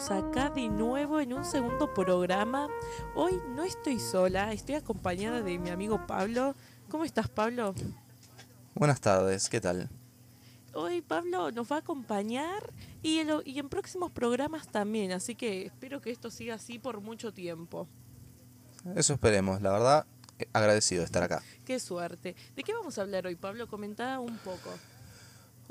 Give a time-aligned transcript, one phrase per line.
[0.00, 2.68] Estamos acá de nuevo en un segundo programa.
[3.14, 6.54] Hoy no estoy sola, estoy acompañada de mi amigo Pablo.
[6.88, 7.74] ¿Cómo estás, Pablo?
[8.74, 9.90] Buenas tardes, ¿qué tal?
[10.72, 15.66] Hoy Pablo nos va a acompañar y en, y en próximos programas también, así que
[15.66, 17.86] espero que esto siga así por mucho tiempo.
[18.96, 20.06] Eso esperemos, la verdad,
[20.38, 21.42] eh, agradecido de estar acá.
[21.66, 22.34] Qué suerte.
[22.56, 23.68] ¿De qué vamos a hablar hoy, Pablo?
[23.68, 24.70] Comentá un poco.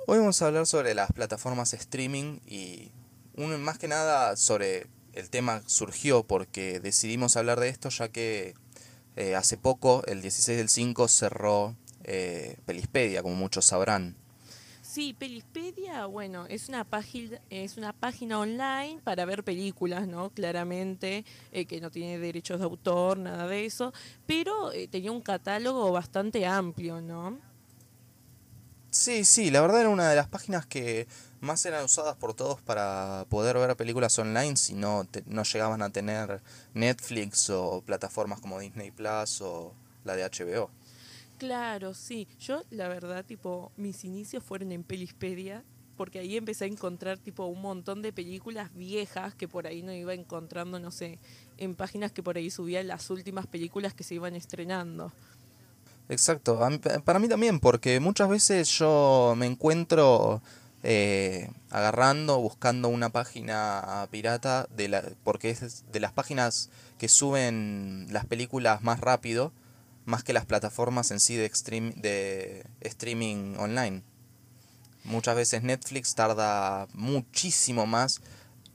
[0.06, 2.92] Hoy vamos a hablar sobre las plataformas streaming y
[3.40, 8.54] un, más que nada sobre el tema surgió porque decidimos hablar de esto ya que
[9.16, 14.16] eh, hace poco, el 16 del 5, cerró eh, Pelispedia, como muchos sabrán.
[14.82, 20.32] Sí, Pelispedia, bueno, es una página es una página online para ver películas, ¿no?
[20.32, 23.94] Claramente eh, que no tiene derechos de autor, nada de eso,
[24.26, 27.38] pero eh, tenía un catálogo bastante amplio, ¿no?
[28.90, 31.08] Sí, sí, la verdad era una de las páginas que
[31.42, 35.90] más eran usadas por todos para poder ver películas online si no, no llegaban a
[35.90, 36.42] tener
[36.74, 39.74] Netflix o plataformas como Disney Plus o
[40.04, 40.70] la de HBO.
[41.38, 42.28] Claro, sí.
[42.40, 45.64] Yo, la verdad, tipo, mis inicios fueron en Pelispedia,
[45.96, 49.94] porque ahí empecé a encontrar, tipo, un montón de películas viejas que por ahí no
[49.94, 51.18] iba encontrando, no sé,
[51.58, 55.14] en páginas que por ahí subían las últimas películas que se iban estrenando.
[56.10, 56.60] Exacto,
[57.06, 60.42] para mí también, porque muchas veces yo me encuentro
[60.84, 68.08] eh, agarrando, buscando una página pirata, de la, porque es de las páginas que suben
[68.12, 69.52] las películas más rápido,
[70.06, 71.50] más que las plataformas en sí de,
[71.98, 74.04] de streaming online.
[75.04, 78.22] Muchas veces Netflix tarda muchísimo más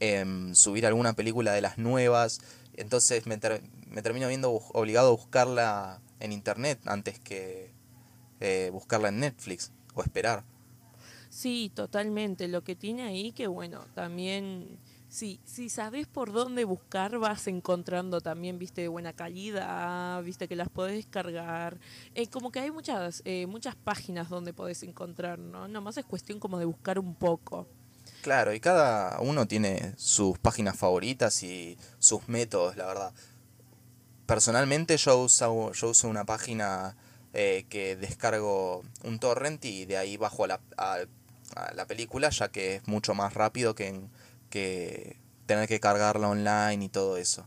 [0.00, 2.40] en subir alguna película de las nuevas,
[2.76, 3.38] entonces me,
[3.88, 7.72] me termino viendo obligado a buscarla en internet antes que
[8.40, 10.44] eh, buscarla en Netflix o esperar.
[11.34, 12.46] Sí, totalmente.
[12.46, 14.78] Lo que tiene ahí que, bueno, también,
[15.08, 20.54] sí, si sabes por dónde buscar, vas encontrando también, viste, de buena calidad, viste que
[20.54, 21.80] las podés descargar.
[22.14, 25.66] Eh, como que hay muchas, eh, muchas páginas donde podés encontrar, ¿no?
[25.66, 27.66] Nomás es cuestión como de buscar un poco.
[28.22, 33.12] Claro, y cada uno tiene sus páginas favoritas y sus métodos, la verdad
[34.26, 36.96] personalmente yo uso, yo uso una página
[37.36, 40.60] eh, que descargo un torrent y de ahí bajo a la,
[41.74, 44.00] la película, ya que es mucho más rápido que,
[44.50, 47.46] que tener que cargarla online y todo eso.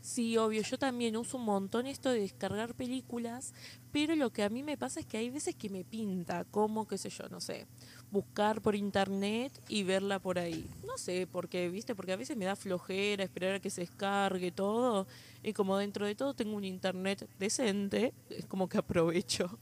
[0.00, 3.52] Sí, obvio, yo también uso un montón esto de descargar películas,
[3.92, 6.86] pero lo que a mí me pasa es que hay veces que me pinta, como,
[6.88, 7.66] qué sé yo, no sé,
[8.10, 10.66] buscar por internet y verla por ahí.
[10.86, 14.50] No sé, porque, viste, porque a veces me da flojera esperar a que se descargue
[14.50, 15.06] todo,
[15.42, 19.58] y como dentro de todo tengo un internet decente, es como que aprovecho.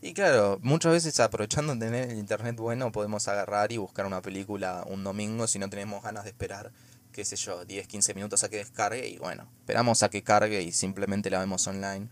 [0.00, 4.84] Y claro, muchas veces aprovechando tener el internet bueno podemos agarrar y buscar una película
[4.88, 6.72] un domingo si no tenemos ganas de esperar
[7.16, 10.60] qué sé yo, 10, 15 minutos a que descargue y bueno, esperamos a que cargue
[10.60, 12.10] y simplemente la vemos online.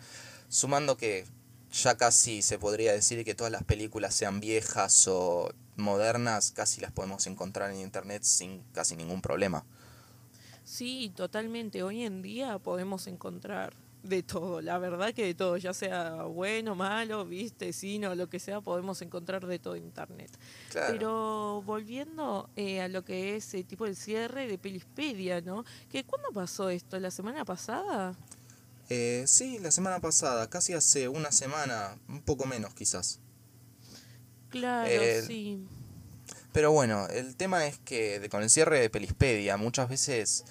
[0.48, 1.26] Sumando que
[1.70, 6.90] ya casi se podría decir que todas las películas sean viejas o modernas, casi las
[6.90, 9.66] podemos encontrar en internet sin casi ningún problema.
[10.64, 11.82] Sí, totalmente.
[11.82, 13.74] Hoy en día podemos encontrar
[14.04, 18.38] de todo, la verdad que de todo, ya sea bueno, malo, viste, sino lo que
[18.38, 20.30] sea, podemos encontrar de todo en internet.
[20.72, 25.64] Pero volviendo eh, a lo que es eh, tipo el cierre de Pelispedia, ¿no?
[25.90, 27.00] ¿Que, ¿Cuándo pasó esto?
[27.00, 28.14] ¿La semana pasada?
[28.90, 33.20] Eh, sí, la semana pasada, casi hace una semana, un poco menos quizás.
[34.50, 34.90] Claro,
[35.26, 35.66] sí.
[36.52, 40.44] Pero bueno, el tema es que con el cierre de Pelispedia muchas veces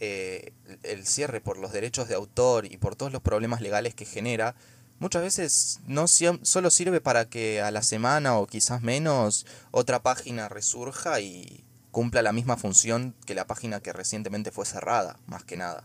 [0.00, 0.52] eh,
[0.82, 4.54] el cierre por los derechos de autor y por todos los problemas legales que genera,
[4.98, 10.48] muchas veces no solo sirve para que a la semana o quizás menos otra página
[10.48, 15.56] resurja y cumpla la misma función que la página que recientemente fue cerrada, más que
[15.56, 15.84] nada.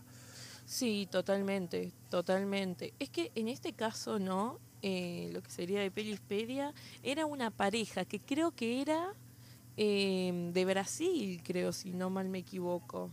[0.66, 2.94] Sí, totalmente, totalmente.
[2.98, 4.58] Es que en este caso, ¿no?
[4.82, 9.14] Eh, lo que sería de Pelispedia, era una pareja que creo que era
[9.76, 13.10] eh, de Brasil, creo, si no mal me equivoco.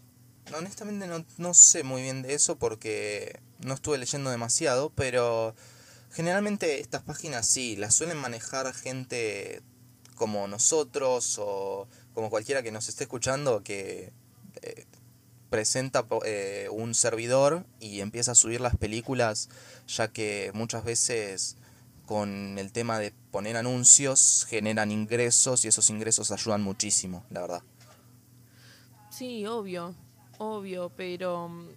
[0.55, 5.55] Honestamente no, no sé muy bien de eso porque no estuve leyendo demasiado, pero
[6.11, 9.61] generalmente estas páginas sí, las suelen manejar gente
[10.15, 14.11] como nosotros o como cualquiera que nos esté escuchando que
[14.61, 14.85] eh,
[15.49, 19.49] presenta eh, un servidor y empieza a subir las películas,
[19.87, 21.57] ya que muchas veces
[22.05, 27.63] con el tema de poner anuncios generan ingresos y esos ingresos ayudan muchísimo, la verdad.
[29.09, 29.95] Sí, obvio
[30.41, 31.67] obvio, pero mm,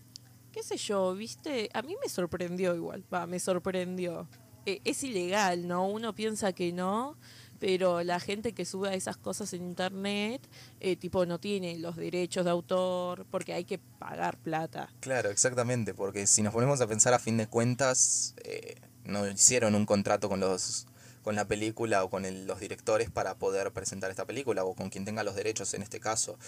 [0.51, 4.27] qué sé yo, viste, a mí me sorprendió igual, va, me sorprendió.
[4.65, 5.87] E, es ilegal, ¿no?
[5.87, 7.19] Uno piensa que no,
[7.61, 10.41] pero la gente que sube esas cosas en internet,
[10.81, 14.91] eh, tipo, no tiene los derechos de autor porque hay que pagar plata.
[15.01, 19.75] Claro, exactamente, porque si nos ponemos a pensar a fin de cuentas, eh, no hicieron
[19.75, 20.87] un contrato con los
[21.25, 25.07] con la película o con los directores para poder presentar esta película o con quien
[25.07, 26.39] tenga los derechos en este caso.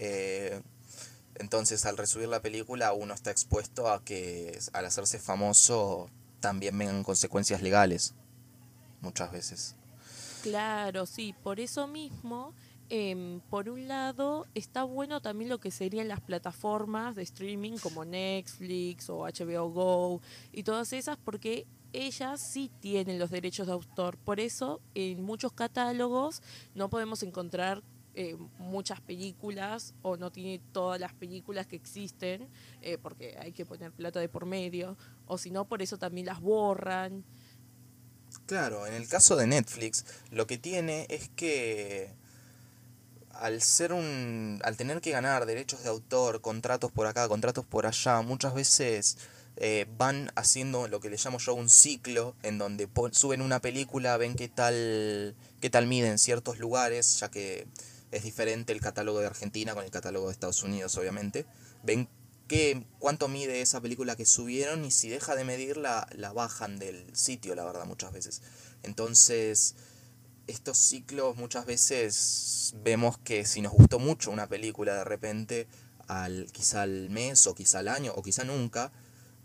[0.00, 0.60] Eh,
[1.36, 6.10] entonces al resubir la película uno está expuesto a que al hacerse famoso
[6.40, 8.14] también vengan consecuencias legales
[9.00, 9.76] muchas veces.
[10.42, 12.52] Claro, sí, por eso mismo,
[12.90, 18.04] em, por un lado, está bueno también lo que serían las plataformas de streaming como
[18.04, 20.20] Netflix o HBO Go
[20.52, 24.18] y todas esas, porque ellas sí tienen los derechos de autor.
[24.18, 26.42] Por eso, en muchos catálogos
[26.74, 27.82] no podemos encontrar
[28.14, 32.48] eh, muchas películas o no tiene todas las películas que existen,
[32.80, 34.96] eh, porque hay que poner plata de por medio,
[35.26, 37.24] o si no, por eso también las borran.
[38.46, 42.12] Claro, en el caso de Netflix, lo que tiene es que
[43.32, 47.86] al ser un al tener que ganar derechos de autor, contratos por acá, contratos por
[47.86, 49.18] allá, muchas veces
[49.56, 54.16] eh, van haciendo lo que le llamo yo un ciclo en donde suben una película,
[54.16, 57.66] ven qué tal qué tal mide en ciertos lugares, ya que
[58.14, 61.46] es diferente el catálogo de Argentina con el catálogo de Estados Unidos, obviamente.
[61.82, 62.08] Ven
[62.46, 67.04] qué, cuánto mide esa película que subieron y si deja de medirla, la bajan del
[67.16, 68.42] sitio, la verdad, muchas veces.
[68.82, 69.74] Entonces,
[70.46, 75.66] estos ciclos muchas veces vemos que si nos gustó mucho una película de repente,
[76.06, 78.92] al, quizá al mes o quizá al año o quizá nunca,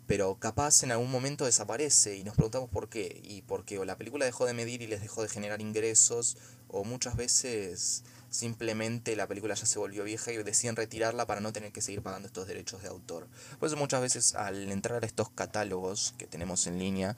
[0.07, 3.21] pero capaz en algún momento desaparece y nos preguntamos por qué.
[3.23, 6.37] Y porque o la película dejó de medir y les dejó de generar ingresos,
[6.67, 11.51] o muchas veces simplemente la película ya se volvió vieja y deciden retirarla para no
[11.51, 13.27] tener que seguir pagando estos derechos de autor.
[13.59, 17.17] Por eso muchas veces al entrar a estos catálogos que tenemos en línea,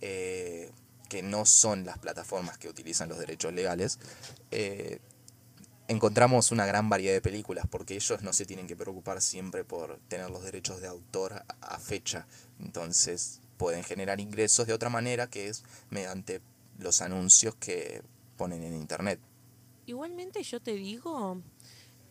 [0.00, 0.70] eh,
[1.08, 3.98] que no son las plataformas que utilizan los derechos legales,
[4.50, 5.00] eh,
[5.88, 9.98] encontramos una gran variedad de películas porque ellos no se tienen que preocupar siempre por
[10.08, 12.26] tener los derechos de autor a fecha.
[12.60, 16.40] Entonces pueden generar ingresos de otra manera que es mediante
[16.78, 18.02] los anuncios que
[18.36, 19.20] ponen en internet.
[19.90, 21.42] Igualmente yo te digo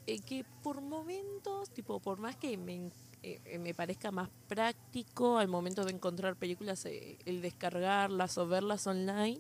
[0.06, 2.92] eh, que por momentos, tipo, por más que me,
[3.24, 8.86] eh, me parezca más práctico al momento de encontrar películas, eh, el descargarlas o verlas
[8.86, 9.40] online,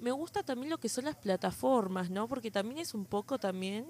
[0.00, 2.28] me gusta también lo que son las plataformas, ¿no?
[2.28, 3.86] Porque también es un poco también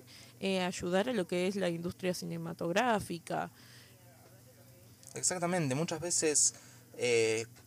[0.64, 3.50] ayudar a lo que es la industria cinematográfica.
[5.14, 6.54] Exactamente, muchas veces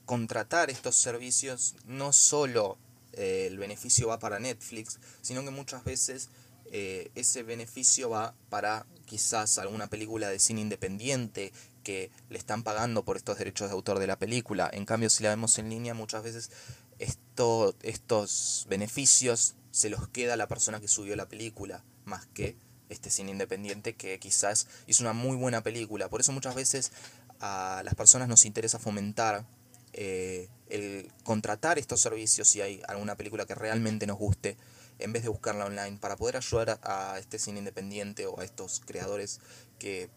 [0.06, 2.78] contratar estos servicios no solo
[3.14, 6.30] eh, el beneficio va para Netflix, sino que muchas veces
[6.72, 11.52] eh, ese beneficio va para quizás alguna película de cine independiente
[11.84, 14.70] que le están pagando por estos derechos de autor de la película.
[14.72, 16.52] En cambio, si la vemos en línea, muchas veces
[17.00, 22.56] esto, estos beneficios se los queda a la persona que subió la película, más que
[22.90, 26.10] este cine independiente que quizás hizo una muy buena película.
[26.10, 26.92] Por eso muchas veces
[27.40, 29.46] a las personas nos interesa fomentar
[29.94, 34.58] eh, el contratar estos servicios si hay alguna película que realmente nos guste,
[35.00, 38.80] en vez de buscarla online, para poder ayudar a, este cine independiente o a estos
[38.80, 39.40] creadores
[39.80, 40.10] que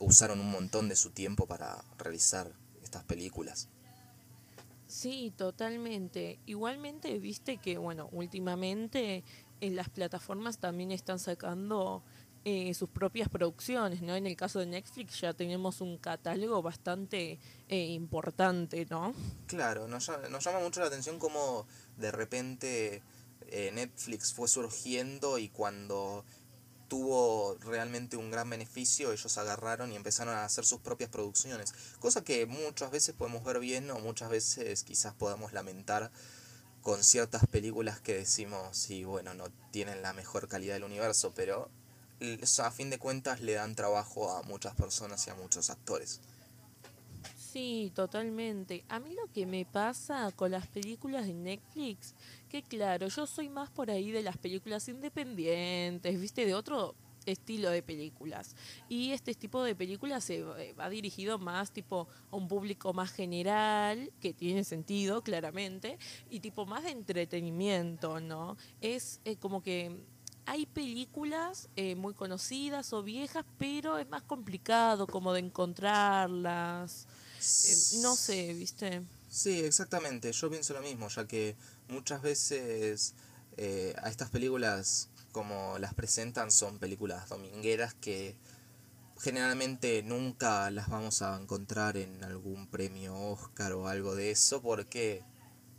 [0.00, 2.50] usaron un montón de su tiempo para realizar
[2.82, 3.68] estas películas.
[4.86, 6.38] Sí, totalmente.
[6.46, 9.24] Igualmente, viste que, bueno, últimamente
[9.60, 12.02] en las plataformas también están sacando
[12.46, 14.14] eh, sus propias producciones, ¿no?
[14.14, 19.14] En el caso de Netflix ya tenemos un catálogo bastante eh, importante, ¿no?
[19.46, 23.02] Claro, nos, nos, llama mucho la atención cómo de repente
[23.48, 26.24] eh, Netflix fue surgiendo y cuando
[26.88, 32.24] tuvo realmente un gran beneficio, ellos agarraron y empezaron a hacer sus propias producciones, cosa
[32.24, 36.10] que muchas veces podemos ver bien o muchas veces quizás podamos lamentar
[36.82, 41.70] con ciertas películas que decimos, sí, bueno, no tienen la mejor calidad del universo, pero
[42.58, 46.20] a fin de cuentas le dan trabajo a muchas personas y a muchos actores.
[47.36, 48.84] Sí, totalmente.
[48.88, 52.14] A mí lo que me pasa con las películas de Netflix,
[52.48, 57.70] que claro, yo soy más por ahí de las películas independientes, viste, de otro estilo
[57.70, 58.56] de películas.
[58.88, 60.42] Y este tipo de películas se
[60.72, 65.98] va dirigido más tipo a un público más general, que tiene sentido claramente,
[66.30, 68.56] y tipo más de entretenimiento, ¿no?
[68.80, 69.96] Es eh, como que
[70.46, 77.06] hay películas eh, muy conocidas o viejas, pero es más complicado como de encontrarlas.
[77.40, 79.02] Eh, no sé, ¿viste?
[79.28, 80.32] Sí, exactamente.
[80.32, 81.56] Yo pienso lo mismo, ya que
[81.88, 83.14] muchas veces
[83.56, 88.36] eh, a estas películas, como las presentan, son películas domingueras que
[89.18, 95.22] generalmente nunca las vamos a encontrar en algún premio Oscar o algo de eso, porque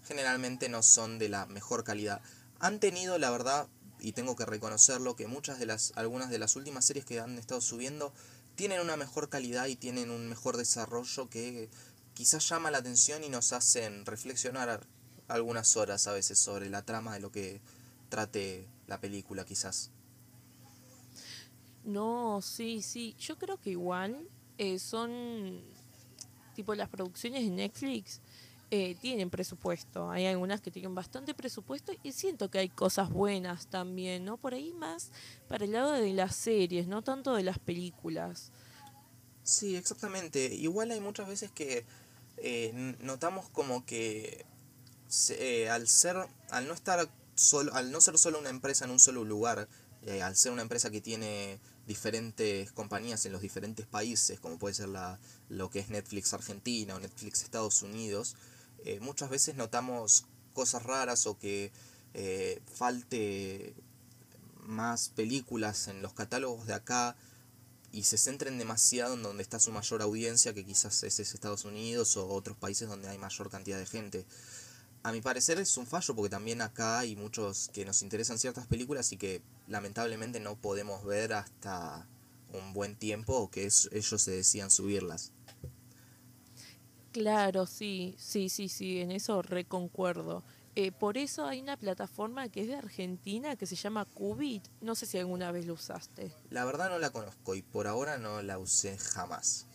[0.03, 2.21] generalmente no son de la mejor calidad
[2.59, 3.67] han tenido, la verdad,
[4.05, 7.39] y tengo que reconocerlo, que muchas de las, algunas de las últimas series que han
[7.39, 8.13] estado subiendo
[8.53, 11.69] tienen una mejor calidad y tienen un mejor desarrollo que
[12.13, 14.85] quizás llama la atención y nos hacen reflexionar
[15.27, 17.61] algunas horas a veces sobre la trama de lo que
[18.09, 19.89] trate la película quizás.
[21.83, 23.15] No, sí, sí.
[23.17, 25.63] Yo creo que igual eh, son
[26.55, 28.21] tipo las producciones de Netflix
[28.71, 30.09] eh, tienen presupuesto.
[30.09, 34.37] Hay algunas que tienen bastante presupuesto y siento que hay cosas buenas también, ¿no?
[34.37, 35.11] Por ahí más
[35.47, 38.51] para el lado de las series, no tanto de las películas.
[39.43, 40.53] Sí, exactamente.
[40.55, 41.85] Igual hay muchas veces que
[42.37, 44.45] eh, notamos como que
[45.29, 46.17] eh, al ser,
[46.49, 49.67] al no estar solo, al no ser solo una empresa en un solo lugar,
[50.21, 54.89] al ser una empresa que tiene diferentes compañías en los diferentes países, como puede ser
[54.89, 55.19] la,
[55.49, 58.35] lo que es Netflix Argentina o Netflix Estados Unidos,
[58.85, 61.71] eh, muchas veces notamos cosas raras o que
[62.13, 63.75] eh, falte
[64.61, 67.15] más películas en los catálogos de acá
[67.91, 72.15] y se centren demasiado en donde está su mayor audiencia, que quizás es, Estados Unidos
[72.15, 74.25] o otros países donde hay mayor cantidad de gente.
[75.01, 78.67] A mi parecer es un fallo porque también acá hay muchos que nos interesan ciertas
[78.67, 82.07] películas y que lamentablemente no podemos ver hasta
[82.53, 85.31] un buen tiempo o que ellos se decían subirlas.
[87.15, 90.43] Claro, sí, sí, sí, sí, en eso reconcuerdo.
[90.75, 94.67] Eh, por eso hay una plataforma que es de Argentina que se llama Qubit.
[94.81, 96.33] No sé si alguna vez lo usaste.
[96.49, 99.65] La verdad no la conozco y por ahora no la usé jamás.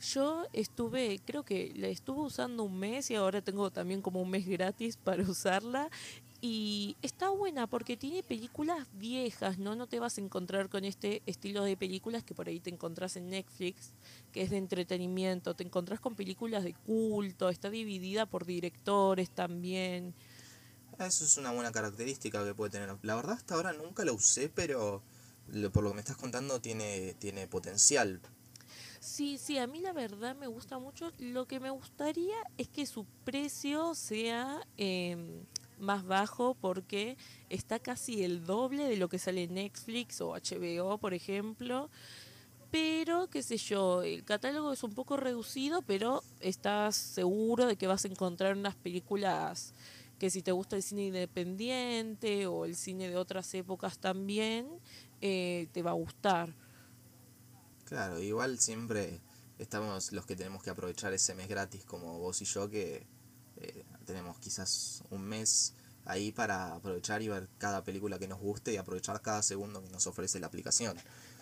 [0.00, 4.30] Yo estuve, creo que la estuve usando un mes y ahora tengo también como un
[4.30, 5.90] mes gratis para usarla
[6.44, 9.76] y está buena porque tiene películas viejas, ¿no?
[9.76, 13.14] No te vas a encontrar con este estilo de películas que por ahí te encontrás
[13.14, 13.92] en Netflix,
[14.32, 15.54] que es de entretenimiento.
[15.54, 20.14] Te encontrás con películas de culto, está dividida por directores también.
[20.98, 22.92] Eso es una buena característica que puede tener.
[23.02, 25.00] La verdad hasta ahora nunca la usé, pero
[25.72, 28.20] por lo que me estás contando tiene, tiene potencial.
[28.98, 31.12] Sí, sí, a mí la verdad me gusta mucho.
[31.20, 34.66] Lo que me gustaría es que su precio sea...
[34.76, 35.44] Eh,
[35.82, 37.16] más bajo porque
[37.50, 41.90] está casi el doble de lo que sale en Netflix o HBO, por ejemplo.
[42.70, 47.86] Pero, qué sé yo, el catálogo es un poco reducido, pero estás seguro de que
[47.86, 49.74] vas a encontrar unas películas
[50.18, 54.68] que si te gusta el cine independiente o el cine de otras épocas también,
[55.20, 56.54] eh, te va a gustar.
[57.84, 59.20] Claro, igual siempre
[59.58, 63.06] estamos los que tenemos que aprovechar ese mes gratis como vos y yo que
[63.56, 68.72] eh, tenemos quizás un mes ahí para aprovechar y ver cada película que nos guste
[68.72, 70.96] y aprovechar cada segundo que nos ofrece la aplicación.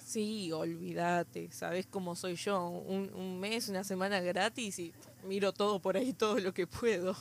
[0.05, 4.93] Sí, olvídate, sabes cómo soy yo, un, un mes, una semana gratis y
[5.25, 7.17] miro todo por ahí, todo lo que puedo.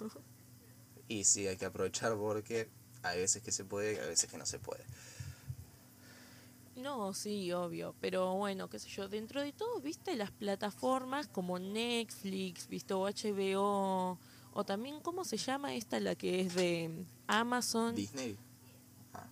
[1.08, 2.70] Y sí, hay que aprovechar porque
[3.04, 4.84] hay veces que se puede y hay veces que no se puede.
[6.76, 11.60] No, sí, obvio, pero bueno, qué sé yo, dentro de todo, viste las plataformas como
[11.60, 14.18] Netflix, viste o HBO,
[14.60, 17.96] o también, ¿cómo se llama esta, la que es de Amazon?
[17.96, 18.38] Disney.
[19.14, 19.28] Ah,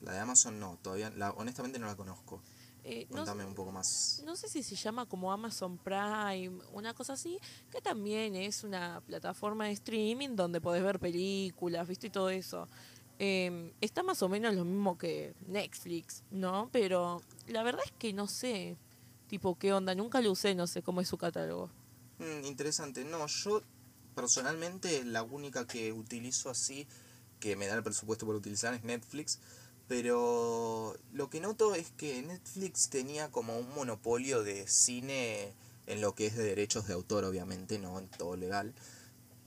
[0.00, 2.40] la de Amazon no, todavía, la, honestamente no la conozco.
[2.84, 4.22] Eh, Cuéntame un poco más.
[4.26, 7.38] No sé si se llama como Amazon Prime, una cosa así,
[7.70, 12.08] que también es una plataforma de streaming donde podés ver películas, ¿viste?
[12.08, 12.68] Y todo eso.
[13.18, 16.68] Em, está más o menos lo mismo que Netflix, ¿no?
[16.72, 18.76] Pero la verdad es que no sé,
[19.28, 21.70] tipo, qué onda, nunca lo usé, no sé cómo es su catálogo.
[22.18, 23.62] Mm, interesante, no, yo
[24.14, 26.86] personalmente la única que utilizo así,
[27.40, 29.38] que me da el presupuesto por utilizar, es Netflix.
[29.86, 35.52] Pero lo que noto es que Netflix tenía como un monopolio de cine
[35.86, 38.74] en lo que es de derechos de autor, obviamente, no en todo legal.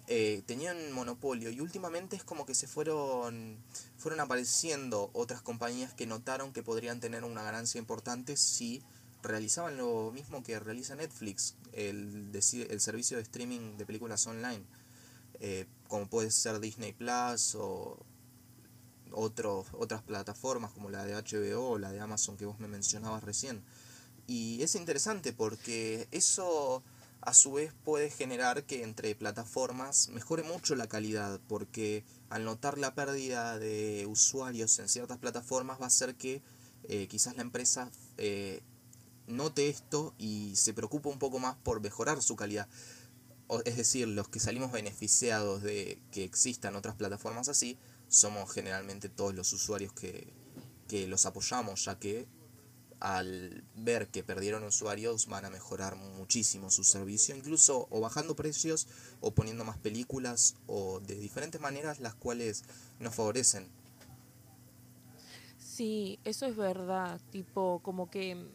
[0.09, 3.57] Eh, tenían monopolio y últimamente es como que se fueron,
[3.97, 8.83] fueron apareciendo otras compañías que notaron que podrían tener una ganancia importante si
[9.27, 14.63] realizaban lo mismo que realiza Netflix, el, el servicio de streaming de películas online,
[15.39, 17.97] eh, como puede ser Disney Plus o
[19.11, 23.63] otras plataformas como la de HBO o la de Amazon que vos me mencionabas recién.
[24.27, 26.83] Y es interesante porque eso
[27.21, 32.77] a su vez puede generar que entre plataformas mejore mucho la calidad, porque al notar
[32.77, 36.41] la pérdida de usuarios en ciertas plataformas va a hacer que
[36.89, 38.61] eh, quizás la empresa eh,
[39.27, 42.67] note esto y se preocupa un poco más por mejorar su calidad.
[43.65, 47.77] es decir, los que salimos beneficiados de que existan otras plataformas así,
[48.09, 50.33] somos generalmente todos los usuarios que,
[51.07, 52.27] los apoyamos, ya que
[52.99, 58.87] al ver que perdieron usuarios van a mejorar muchísimo su servicio, incluso o bajando precios
[59.21, 62.63] o poniendo más películas o de diferentes maneras las cuales
[62.99, 63.67] nos favorecen.
[65.59, 68.49] Sí, eso es verdad, tipo como que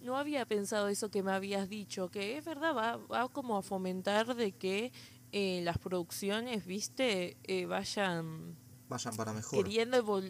[0.00, 3.62] no había pensado eso que me habías dicho, que es verdad, va, va como a
[3.62, 4.92] fomentar de que
[5.32, 8.56] eh, las producciones, viste, eh, vayan...
[8.88, 9.62] Vayan para mejor.
[9.62, 10.22] Queriendo,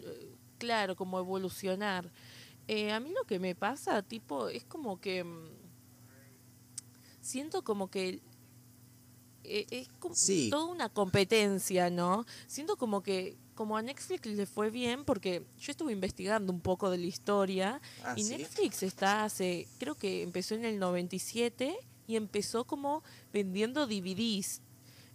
[0.57, 2.11] claro, como evolucionar.
[2.67, 5.23] Eh, a mí lo que me pasa, tipo, es como que...
[5.23, 5.49] Mm,
[7.21, 8.21] siento como que
[9.43, 10.15] es como
[10.49, 12.25] toda una competencia, ¿no?
[12.47, 16.89] Siento como que como a Netflix le fue bien porque yo estuve investigando un poco
[16.89, 21.77] de la historia ah, y Netflix está hace, creo que empezó en el 97
[22.07, 24.61] y empezó como vendiendo DVDs.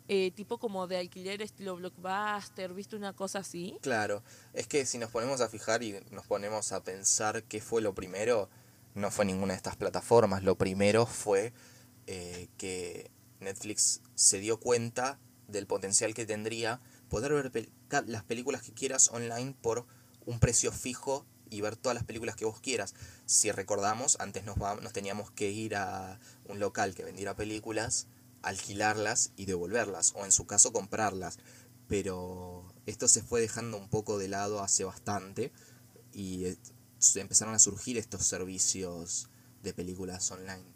[0.09, 3.77] Eh, tipo como de alquiler estilo blockbuster, ¿viste una cosa así?
[3.83, 7.83] Claro, es que si nos ponemos a fijar y nos ponemos a pensar qué fue
[7.83, 8.49] lo primero,
[8.95, 11.53] no fue ninguna de estas plataformas, lo primero fue
[12.07, 17.71] eh, que Netflix se dio cuenta del potencial que tendría poder ver
[18.07, 19.87] las películas que quieras online por
[20.25, 22.95] un precio fijo y ver todas las películas que vos quieras.
[23.25, 28.09] Si recordamos, antes nos, nos teníamos que ir a un local que vendiera películas,
[28.43, 31.39] alquilarlas y devolverlas, o en su caso comprarlas.
[31.89, 35.53] Pero esto se fue dejando un poco de lado hace bastante
[36.13, 36.59] y eh,
[37.15, 39.29] empezaron a surgir estos servicios
[39.63, 40.76] de películas online.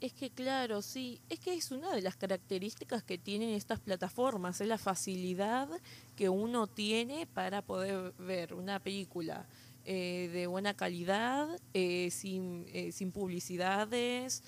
[0.00, 4.60] Es que claro, sí, es que es una de las características que tienen estas plataformas,
[4.60, 5.68] es la facilidad
[6.14, 9.48] que uno tiene para poder ver una película
[9.84, 14.44] eh, de buena calidad, eh, sin, eh, sin publicidades,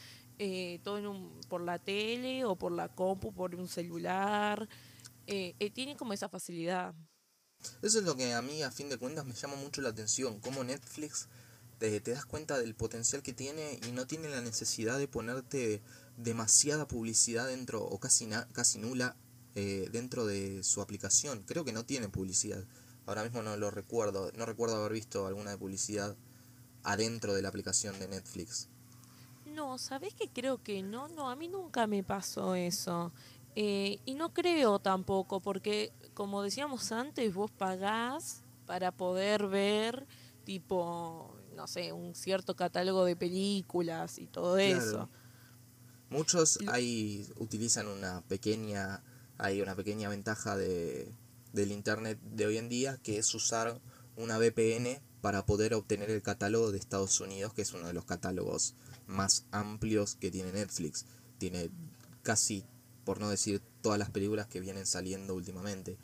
[0.85, 4.69] todo en un, por la tele o por la compu, por un celular,
[5.27, 6.95] tiene como esa facilidad.
[7.83, 10.41] Eso es lo que a mí a fin de cuentas me llama mucho la atención,
[10.41, 11.29] como Netflix
[11.81, 15.81] te, das cuenta del potencial que tiene y no tiene la necesidad de ponerte
[16.19, 19.17] demasiada publicidad dentro o casi, casi nula
[19.55, 21.43] eh, dentro de su aplicación.
[21.47, 22.65] Creo que no tiene publicidad.
[23.07, 24.31] Ahora mismo no lo recuerdo.
[24.37, 26.17] No recuerdo haber visto alguna publicidad
[26.83, 28.69] adentro de la aplicación de Netflix.
[29.47, 31.09] No, ¿sabes que creo que no?
[31.09, 33.13] No, a mí nunca me pasó eso.
[33.57, 40.07] Eh, y no creo tampoco, porque como decíamos antes, vos pagás para poder ver
[40.45, 41.30] tipo
[41.61, 45.11] no sé, un cierto catálogo de películas y todo eso.
[46.09, 49.03] Muchos ahí utilizan una pequeña,
[49.37, 51.13] hay una pequeña ventaja de,
[51.53, 53.79] del internet de hoy en día, que es usar
[54.17, 58.07] una VPN para poder obtener el catálogo de Estados Unidos, que es uno de los
[58.07, 58.75] catálogos
[59.07, 61.05] más amplios que tiene Netflix.
[61.37, 61.71] Tiene
[62.23, 62.65] casi,
[63.05, 65.99] por no decir todas las películas que vienen saliendo últimamente.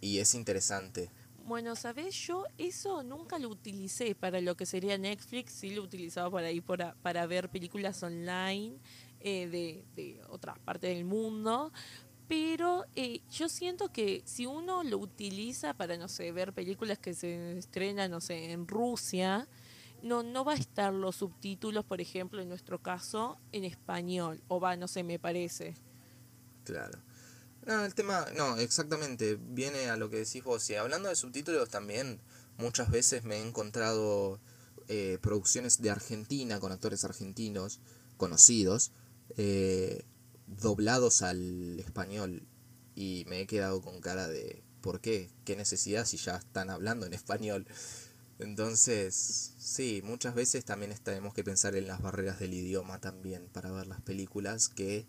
[0.00, 1.10] Y es interesante.
[1.46, 2.12] Bueno, ¿sabes?
[2.26, 6.64] Yo eso nunca lo utilicé para lo que sería Netflix, sí lo utilizaba para ir
[6.64, 8.80] para, para ver películas online
[9.20, 11.72] eh, de, de otras partes del mundo,
[12.26, 17.14] pero eh, yo siento que si uno lo utiliza para, no sé, ver películas que
[17.14, 19.46] se estrenan, no sé, en Rusia,
[20.02, 24.58] no, no va a estar los subtítulos, por ejemplo, en nuestro caso, en español, o
[24.58, 25.74] va, no sé, me parece.
[26.64, 26.98] Claro.
[27.66, 30.70] No, el tema, no, exactamente, viene a lo que decís vos.
[30.70, 32.20] Y hablando de subtítulos también,
[32.58, 34.40] muchas veces me he encontrado
[34.86, 37.80] eh, producciones de Argentina con actores argentinos
[38.16, 38.92] conocidos,
[39.36, 40.04] eh,
[40.46, 42.46] doblados al español.
[42.94, 45.28] Y me he quedado con cara de, ¿por qué?
[45.44, 47.66] ¿Qué necesidad si ya están hablando en español?
[48.38, 53.72] Entonces, sí, muchas veces también tenemos que pensar en las barreras del idioma también para
[53.72, 55.08] ver las películas que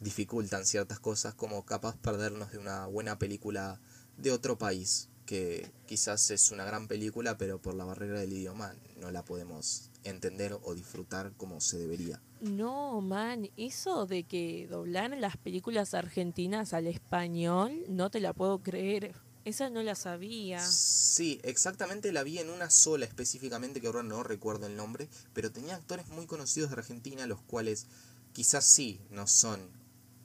[0.00, 3.80] dificultan ciertas cosas como capaz perdernos de una buena película
[4.16, 8.74] de otro país que quizás es una gran película pero por la barrera del idioma
[9.00, 12.20] no la podemos entender o disfrutar como se debería.
[12.40, 18.58] No, man, eso de que doblar las películas argentinas al español, no te la puedo
[18.62, 19.14] creer.
[19.44, 20.60] Esa no la sabía.
[20.60, 25.52] Sí, exactamente la vi en una sola específicamente, que ahora no recuerdo el nombre, pero
[25.52, 27.86] tenía actores muy conocidos de Argentina, los cuales
[28.32, 29.60] quizás sí no son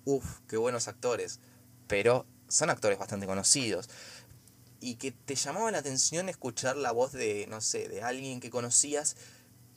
[0.05, 1.39] uff, qué buenos actores,
[1.87, 3.89] pero son actores bastante conocidos.
[4.79, 8.49] Y que te llamaba la atención escuchar la voz de, no sé, de alguien que
[8.49, 9.15] conocías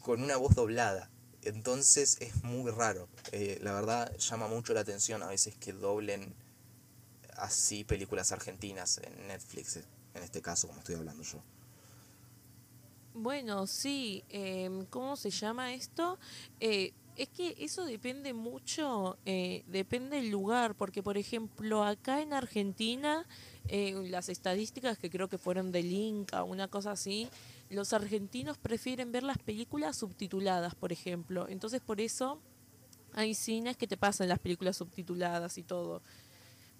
[0.01, 1.11] con una voz doblada.
[1.43, 3.09] Entonces es muy raro.
[3.33, 6.35] Eh, la verdad llama mucho la atención a veces que doblen
[7.37, 11.43] así películas argentinas en Netflix, en este caso, como estoy hablando yo.
[13.13, 16.19] Bueno, sí, em, ¿cómo se llama esto?
[16.59, 22.33] Eh, es que eso depende mucho, eh, depende del lugar, porque por ejemplo acá en
[22.33, 23.27] Argentina,
[23.69, 27.29] eh, las estadísticas que creo que fueron del Inca, una cosa así,
[27.71, 31.49] los argentinos prefieren ver las películas subtituladas, por ejemplo.
[31.49, 32.41] Entonces por eso
[33.15, 36.03] hay cines que te pasan las películas subtituladas y todo.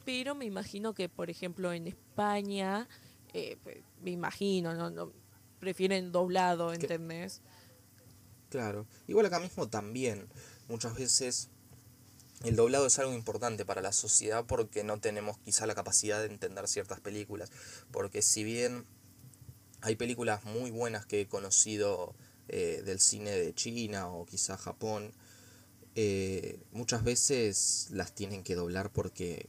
[0.05, 2.89] Pero me imagino que, por ejemplo, en España,
[3.33, 4.91] eh, pues, me imagino, ¿no?
[4.91, 5.13] no
[5.61, 7.41] prefieren doblado, ¿entendés?
[8.55, 8.87] Claro.
[9.09, 10.29] Igual acá mismo también,
[10.69, 11.49] muchas veces
[12.45, 16.27] el doblado es algo importante para la sociedad porque no tenemos quizá la capacidad de
[16.27, 17.51] entender ciertas películas.
[17.91, 18.87] Porque si bien
[19.81, 22.15] hay películas muy buenas que he conocido
[22.47, 25.11] eh, del cine de China o quizá Japón,
[25.97, 29.49] eh, muchas veces las tienen que doblar porque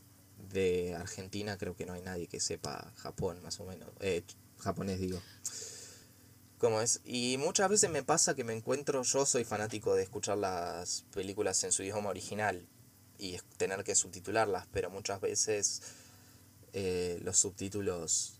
[0.51, 3.87] de Argentina creo que no hay nadie que sepa Japón, más o menos.
[3.99, 4.23] Eh,
[4.57, 5.21] japonés digo.
[6.65, 6.99] ¿Cómo es?
[7.05, 11.63] Y muchas veces me pasa que me encuentro, yo soy fanático de escuchar las películas
[11.63, 12.65] en su idioma original
[13.19, 15.83] y tener que subtitularlas, pero muchas veces
[16.73, 18.34] eh, los subtítulos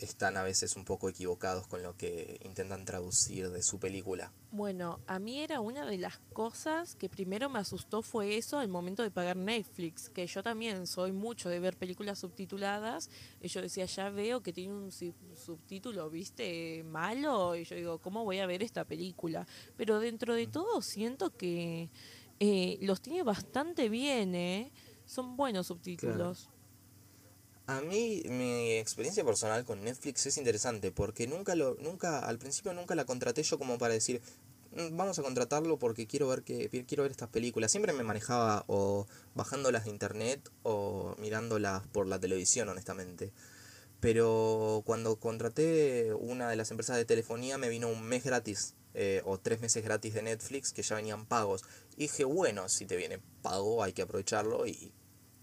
[0.00, 4.32] están a veces un poco equivocados con lo que intentan traducir de su película.
[4.50, 8.68] Bueno, a mí era una de las cosas que primero me asustó fue eso al
[8.68, 13.10] momento de pagar Netflix, que yo también soy mucho de ver películas subtituladas,
[13.40, 18.24] y yo decía, ya veo que tiene un subtítulo, viste, malo, y yo digo, ¿cómo
[18.24, 19.46] voy a ver esta película?
[19.76, 21.90] Pero dentro de todo siento que
[22.40, 24.72] eh, los tiene bastante bien, ¿eh?
[25.04, 26.48] Son buenos subtítulos.
[27.70, 32.72] A mí mi experiencia personal con Netflix es interesante porque nunca lo nunca al principio
[32.72, 34.20] nunca la contraté yo como para decir
[34.72, 37.70] mm, vamos a contratarlo porque quiero ver que quiero ver estas películas.
[37.70, 39.06] Siempre me manejaba o
[39.36, 43.30] bajándolas de internet o mirándolas por la televisión, honestamente.
[44.00, 49.22] Pero cuando contraté una de las empresas de telefonía me vino un mes gratis eh,
[49.24, 51.62] o tres meses gratis de Netflix que ya venían pagos.
[51.96, 54.92] Y dije, bueno, si te viene pago hay que aprovecharlo y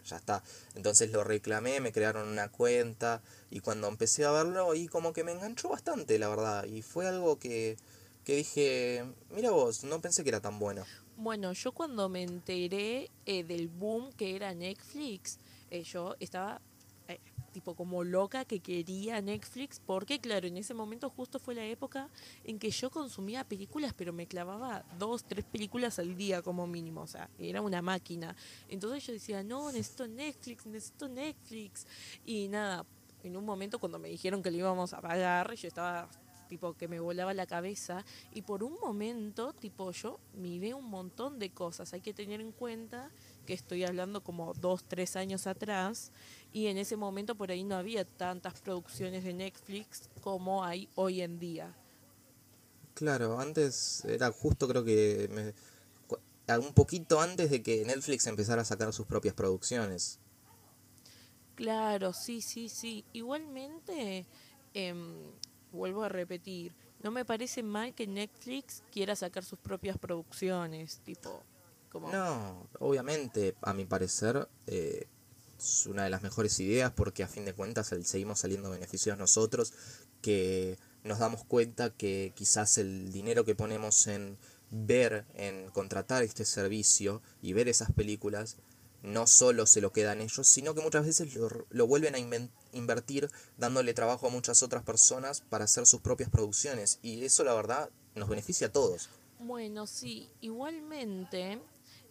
[0.07, 0.43] ya está.
[0.75, 5.23] Entonces lo reclamé, me crearon una cuenta y cuando empecé a verlo y como que
[5.23, 6.65] me enganchó bastante, la verdad.
[6.65, 7.77] Y fue algo que,
[8.23, 10.85] que dije, mira vos, no pensé que era tan bueno.
[11.17, 15.39] Bueno, yo cuando me enteré eh, del boom que era Netflix,
[15.71, 16.61] eh, yo estaba
[17.57, 22.07] tipo como loca que quería Netflix, porque claro, en ese momento justo fue la época
[22.43, 27.01] en que yo consumía películas, pero me clavaba dos, tres películas al día como mínimo,
[27.01, 28.35] o sea, era una máquina.
[28.69, 31.87] Entonces yo decía, no, necesito Netflix, necesito Netflix.
[32.27, 32.85] Y nada,
[33.23, 36.07] en un momento cuando me dijeron que lo íbamos a pagar, yo estaba
[36.47, 41.39] tipo que me volaba la cabeza y por un momento tipo yo miré un montón
[41.39, 43.11] de cosas hay que tener en cuenta
[43.47, 46.11] que estoy hablando como dos tres años atrás
[46.53, 51.21] y en ese momento por ahí no había tantas producciones de Netflix como hay hoy
[51.21, 51.73] en día.
[52.93, 55.53] Claro, antes era justo creo que
[56.55, 60.19] un poquito antes de que Netflix empezara a sacar sus propias producciones.
[61.55, 63.03] Claro, sí, sí, sí.
[63.13, 64.25] Igualmente,
[64.73, 65.15] em,
[65.71, 71.43] vuelvo a repetir, no me parece mal que Netflix quiera sacar sus propias producciones, tipo...
[71.91, 72.11] Como...
[72.11, 75.07] No, obviamente, a mi parecer, eh,
[75.57, 79.73] es una de las mejores ideas porque a fin de cuentas seguimos saliendo beneficios nosotros,
[80.21, 84.37] que nos damos cuenta que quizás el dinero que ponemos en
[84.69, 88.57] ver, en contratar este servicio y ver esas películas,
[89.03, 91.35] no solo se lo quedan ellos, sino que muchas veces
[91.69, 96.99] lo, vuelven a invertir dándole trabajo a muchas otras personas para hacer sus propias producciones.
[97.01, 99.09] Y eso la verdad nos beneficia a todos.
[99.39, 101.61] Bueno, sí, igualmente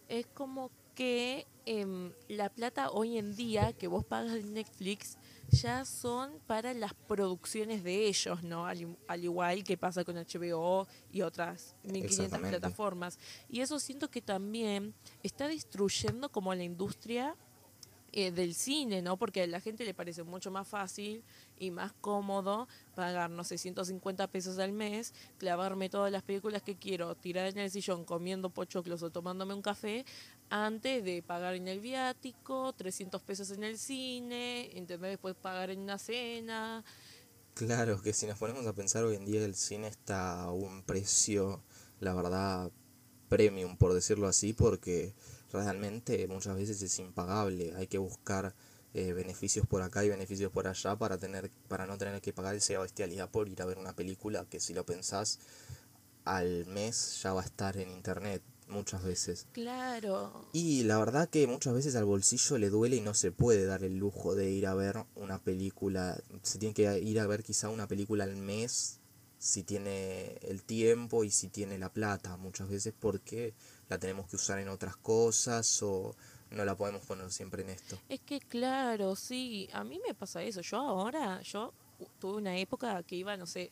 [0.07, 5.17] es como que em, la plata hoy en día que vos pagas de Netflix
[5.49, 8.65] ya son para las producciones de ellos, ¿no?
[8.65, 13.19] Al, igual que pasa con HBO y otras 1500 plataformas.
[13.47, 14.93] Y eso siento que también
[15.23, 17.35] está destruyendo como la industria
[18.19, 19.15] eh, del cine, ¿no?
[19.15, 21.23] Porque a la gente le parece mucho más fácil
[21.59, 26.75] y más cómodo pagar, no sé, 150 pesos al mes, clavarme todas las películas que
[26.75, 30.03] quiero, tirar en el sillón comiendo pochoclos o tomándome un café,
[30.49, 35.11] antes de pagar en el viático, 300 pesos en el cine, ¿entendés?
[35.11, 36.83] Después pagar en una cena.
[37.53, 40.81] Claro, que si nos ponemos a pensar hoy en día el cine está a un
[40.81, 41.61] precio,
[41.99, 42.71] la verdad,
[43.29, 45.13] premium, por decirlo así, porque
[45.51, 47.73] realmente muchas veces es impagable.
[47.75, 48.53] Hay que buscar
[48.93, 52.55] eh, beneficios por acá y beneficios por allá para tener para no tener que pagar
[52.55, 55.39] esa bestialidad por ir a ver una película que si lo pensás
[56.25, 59.47] al mes ya va a estar en internet muchas veces.
[59.51, 60.49] Claro.
[60.51, 63.83] Y la verdad que muchas veces al bolsillo le duele y no se puede dar
[63.83, 66.21] el lujo de ir a ver una película.
[66.43, 68.99] Se tiene que ir a ver quizá una película al mes
[69.39, 73.53] si tiene el tiempo y si tiene la plata muchas veces porque
[73.89, 76.15] la tenemos que usar en otras cosas o
[76.51, 77.97] no la podemos poner siempre en esto.
[78.09, 80.61] Es que claro, sí, a mí me pasa eso.
[80.61, 81.73] Yo ahora, yo
[82.19, 83.71] tuve una época que iba, no sé,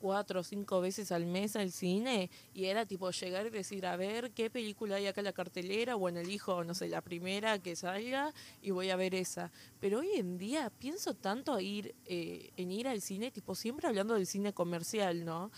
[0.00, 3.96] cuatro o cinco veces al mes al cine y era tipo llegar y decir, a
[3.96, 7.76] ver qué película hay acá en la cartelera, bueno, elijo, no sé, la primera que
[7.76, 8.32] salga
[8.62, 9.52] y voy a ver esa.
[9.78, 13.86] Pero hoy en día pienso tanto a ir, eh, en ir al cine, tipo siempre
[13.86, 15.50] hablando del cine comercial, ¿no?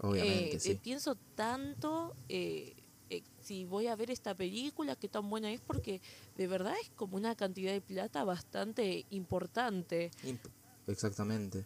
[0.00, 0.70] Obviamente, Eh, sí.
[0.72, 2.74] eh, pienso tanto eh,
[3.08, 6.00] eh, si voy a ver esta película, qué tan buena es, porque
[6.36, 10.10] de verdad es como una cantidad de plata bastante importante.
[10.24, 10.50] Imp-
[10.88, 11.64] Exactamente,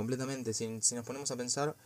[0.00, 0.54] completamente.
[0.54, 1.76] Si, si nos ponemos a pensar,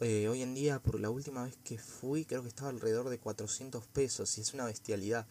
[0.00, 3.18] eh, hoy en día, por la última vez que fui, creo que estaba alrededor de
[3.18, 5.26] 400 pesos y es una bestialidad.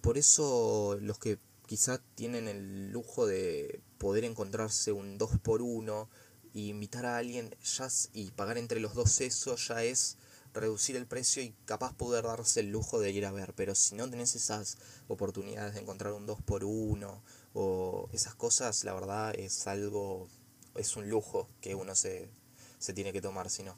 [0.00, 6.08] Por eso los que quizá tienen el lujo de poder encontrarse un 2 por 1
[6.54, 10.16] y invitar a alguien ya y pagar entre los dos eso ya es
[10.54, 13.52] reducir el precio y capaz poder darse el lujo de ir a ver.
[13.54, 14.78] Pero si no tenés esas
[15.08, 20.28] oportunidades de encontrar un 2 por 1 o esas cosas, la verdad es algo,
[20.78, 22.30] es un lujo que uno se,
[22.78, 23.76] se tiene que tomar, si no.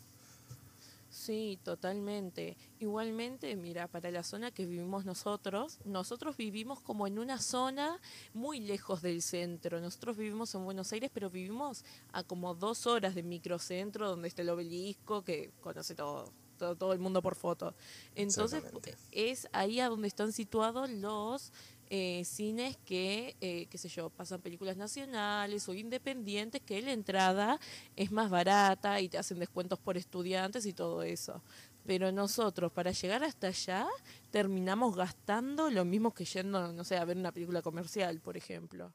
[1.10, 2.56] Sí, totalmente.
[2.78, 8.00] Igualmente, mira, para la zona que vivimos nosotros, nosotros vivimos como en una zona
[8.32, 9.80] muy lejos del centro.
[9.80, 14.42] Nosotros vivimos en Buenos Aires, pero vivimos a como dos horas de microcentro, donde está
[14.42, 17.74] el obelisco, que conoce todo, todo, todo el mundo por foto.
[18.14, 18.62] Entonces,
[19.10, 21.52] es ahí a donde están situados los
[21.90, 27.58] eh, cines que, eh, qué sé yo, pasan películas nacionales o independientes, que la entrada
[27.96, 31.42] es más barata y te hacen descuentos por estudiantes y todo eso.
[31.84, 33.88] Pero nosotros, para llegar hasta allá,
[34.30, 38.92] terminamos gastando lo mismo que yendo, no sé, a ver una película comercial, por ejemplo.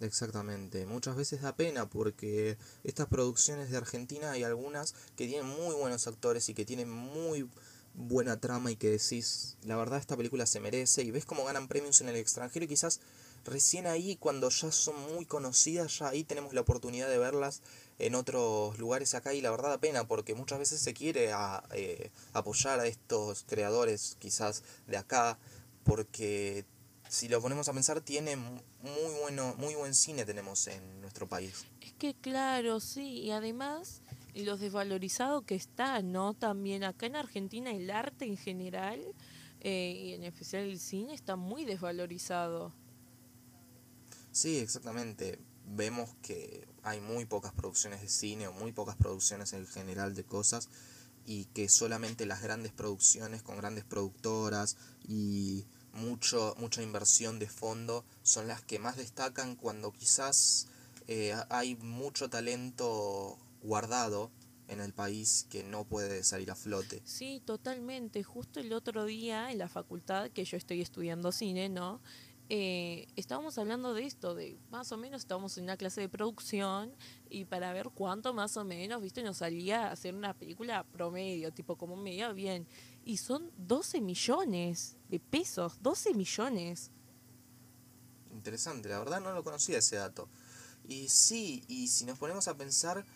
[0.00, 5.74] Exactamente, muchas veces da pena porque estas producciones de Argentina hay algunas que tienen muy
[5.74, 7.48] buenos actores y que tienen muy
[7.94, 11.68] buena trama y que decís, la verdad esta película se merece y ves cómo ganan
[11.68, 13.00] premios en el extranjero y quizás
[13.44, 17.60] recién ahí cuando ya son muy conocidas, ya ahí tenemos la oportunidad de verlas
[17.98, 21.62] en otros lugares acá y la verdad da pena porque muchas veces se quiere a-
[21.72, 25.38] eh, apoyar a estos creadores quizás de acá
[25.84, 26.64] porque
[27.08, 31.28] si lo ponemos a pensar tiene mu- muy bueno muy buen cine tenemos en nuestro
[31.28, 31.64] país.
[31.80, 34.00] Es que claro, sí, y además
[34.34, 36.34] los desvalorizados que están, ¿no?
[36.34, 39.00] También acá en Argentina el arte en general,
[39.60, 42.72] eh, y en especial el cine, está muy desvalorizado.
[44.30, 49.66] sí exactamente vemos que hay muy pocas producciones de cine o muy pocas producciones en
[49.66, 50.68] general de cosas
[51.26, 58.04] y que solamente las grandes producciones con grandes productoras y mucho mucha inversión de fondo
[58.22, 60.66] son las que más destacan cuando quizás
[61.06, 64.30] eh, hay mucho talento guardado
[64.68, 67.02] en el país que no puede salir a flote.
[67.04, 68.22] Sí, totalmente.
[68.22, 72.00] Justo el otro día en la facultad, que yo estoy estudiando cine, ¿no?
[72.48, 76.92] Eh, estábamos hablando de esto, de más o menos estábamos en una clase de producción
[77.30, 81.52] y para ver cuánto más o menos, viste, nos salía a hacer una película promedio,
[81.52, 82.66] tipo como medio bien.
[83.04, 86.90] Y son 12 millones de pesos, 12 millones.
[88.32, 90.28] Interesante, la verdad no lo conocía ese dato.
[90.86, 93.06] Y sí, y si nos ponemos a pensar,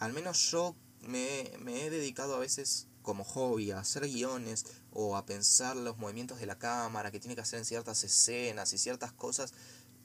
[0.00, 5.16] al menos yo me, me he dedicado a veces como hobby a hacer guiones o
[5.16, 8.78] a pensar los movimientos de la cámara que tiene que hacer en ciertas escenas y
[8.78, 9.54] ciertas cosas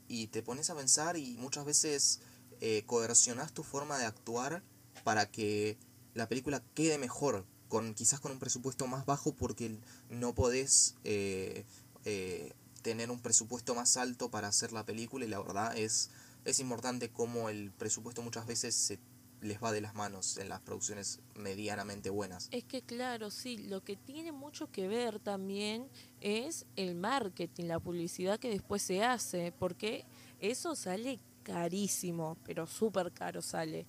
[0.08, 2.20] y te pones a pensar y muchas veces
[2.62, 4.64] eh, coercionas tu forma de actuar
[5.04, 5.78] para que
[6.14, 9.78] la película quede mejor, con quizás con un presupuesto más bajo porque
[10.10, 11.66] no podés eh,
[12.06, 16.12] eh, tener un presupuesto más alto para hacer la película y la verdad es,
[16.46, 19.00] es importante cómo el presupuesto muchas veces se
[19.41, 22.48] les va de las manos en las producciones medianamente buenas.
[22.52, 25.89] Es que claro, sí, lo que tiene mucho que ver también
[26.21, 30.06] es el marketing, la publicidad que después se hace, porque
[30.39, 33.86] eso sale carísimo, pero súper caro sale.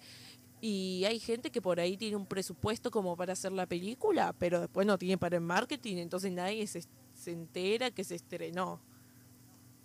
[0.61, 4.61] Y hay gente que por ahí tiene un presupuesto como para hacer la película, pero
[4.61, 6.83] después no tiene para el marketing, entonces nadie se,
[7.15, 8.81] se entera que se estrenó.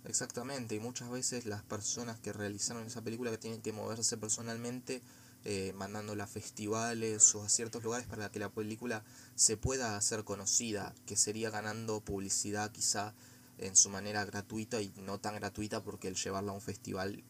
[0.04, 5.00] Exactamente, y muchas veces las personas que realizaron esa película que tienen que moverse personalmente,
[5.44, 10.24] eh, mandándola a festivales o a ciertos lugares para que la película se pueda hacer
[10.24, 13.14] conocida, que sería ganando publicidad quizá
[13.58, 17.22] en su manera gratuita y no tan gratuita porque el llevarla a un festival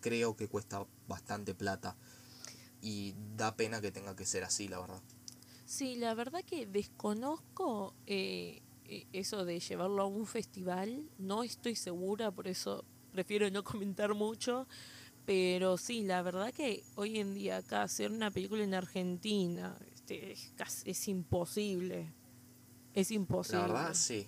[0.00, 1.96] creo que cuesta bastante plata.
[2.80, 5.02] Y da pena que tenga que ser así, la verdad.
[5.66, 11.74] Sí, la verdad que desconozco eh, eh, eso de llevarlo a un festival, no estoy
[11.74, 14.66] segura, por eso prefiero no comentar mucho,
[15.28, 20.32] pero sí, la verdad que hoy en día acá hacer una película en Argentina este,
[20.32, 22.10] es, casi- es imposible,
[22.94, 23.58] es imposible.
[23.60, 24.26] La verdad, sí.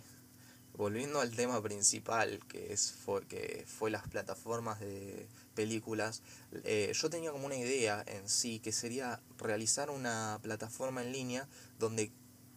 [0.76, 6.20] volviendo al tema principal, que, es, fue, que fue las plataformas de películas,
[6.64, 11.48] eh, yo tenía como una idea en sí, que sería realizar una plataforma en línea
[11.78, 12.12] donde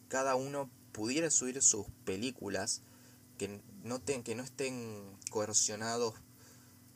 [0.10, 2.82] cada uno pudiera subir sus películas,
[3.38, 6.16] que no, que no estén coercionados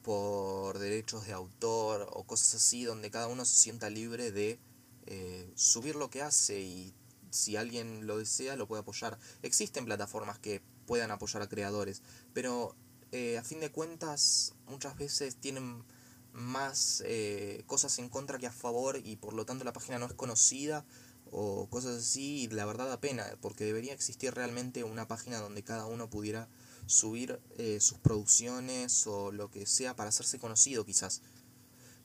[0.08, 4.58] por derechos de autor o cosas así, donde cada uno se sienta libre de
[5.06, 6.93] eh, subir lo que hace y
[7.30, 9.20] si alguien lo desea lo puede apoyar.
[9.41, 12.74] Existen plataformas que puedan apoyar a creadores, pero
[13.12, 15.84] eh, a fin de cuentas muchas veces tienen
[16.32, 20.06] más eh, cosas en contra que a favor y por lo tanto la página no
[20.06, 20.86] es conocida
[21.32, 25.65] o cosas así y la verdad da pena porque debería existir realmente una página donde
[25.65, 26.48] cada uno pudiera
[26.88, 31.21] subir eh, sus producciones o lo que sea para hacerse conocido quizás.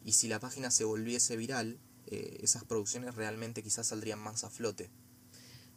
[0.05, 4.91] Y si la página se volviese viral esas producciones realmente quizás saldrían más a flote.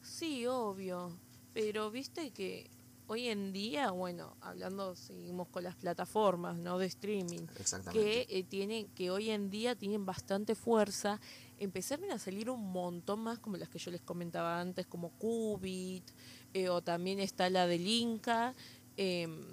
[0.02, 1.18] Sí obvio.
[1.54, 2.70] Pero viste que
[3.08, 6.78] hoy en día, bueno, hablando, seguimos con las plataformas ¿no?
[6.78, 7.48] de streaming,
[7.92, 11.20] que eh, tienen, que hoy en día tienen bastante fuerza,
[11.58, 16.10] empezaron a salir un montón más, como las que yo les comentaba antes, como Qubit,
[16.54, 18.56] eh, o también está la del Inca,
[18.98, 19.46] em,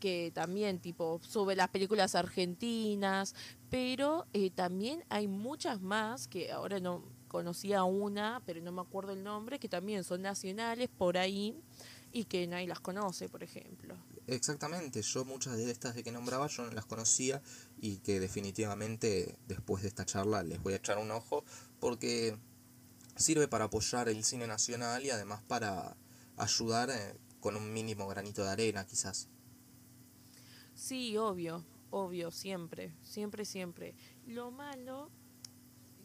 [0.00, 3.34] que también tipo sube las películas argentinas,
[3.70, 9.12] pero eh, también hay muchas más que ahora no conocía una, pero no me acuerdo
[9.12, 11.56] el nombre, que también son nacionales por ahí
[12.12, 13.96] y que nadie las conoce, por ejemplo.
[14.26, 17.42] Exactamente, yo muchas de estas de que nombraba yo no las conocía
[17.80, 21.44] y que definitivamente después de esta charla les voy a echar un ojo
[21.80, 22.36] porque
[23.16, 25.96] sirve para apoyar el cine nacional y además para
[26.36, 29.28] ayudar eh, con un mínimo granito de arena quizás.
[30.74, 33.94] Sí, obvio, obvio, siempre, siempre, siempre.
[34.26, 35.10] Lo malo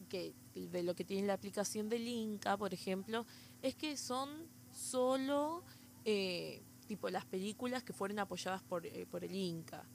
[0.09, 3.25] que de lo que tiene la aplicación del Inca, por ejemplo,
[3.61, 4.29] es que son
[4.71, 5.63] solo
[6.03, 9.85] eh, tipo las películas que fueron apoyadas por, eh, por el Inca.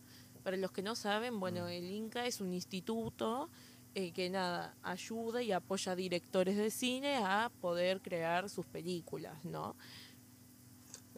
[0.44, 1.68] Para los que no saben, bueno, mm.
[1.68, 3.50] el Inca es un instituto
[3.94, 9.44] eh, que nada, ayuda y apoya a directores de cine a poder crear sus películas,
[9.44, 9.76] ¿no?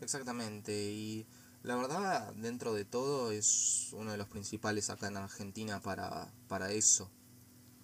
[0.04, 1.26] Exactamente, y
[1.62, 6.70] la verdad, dentro de todo, es uno de los principales acá en Argentina para, para
[6.72, 7.10] eso.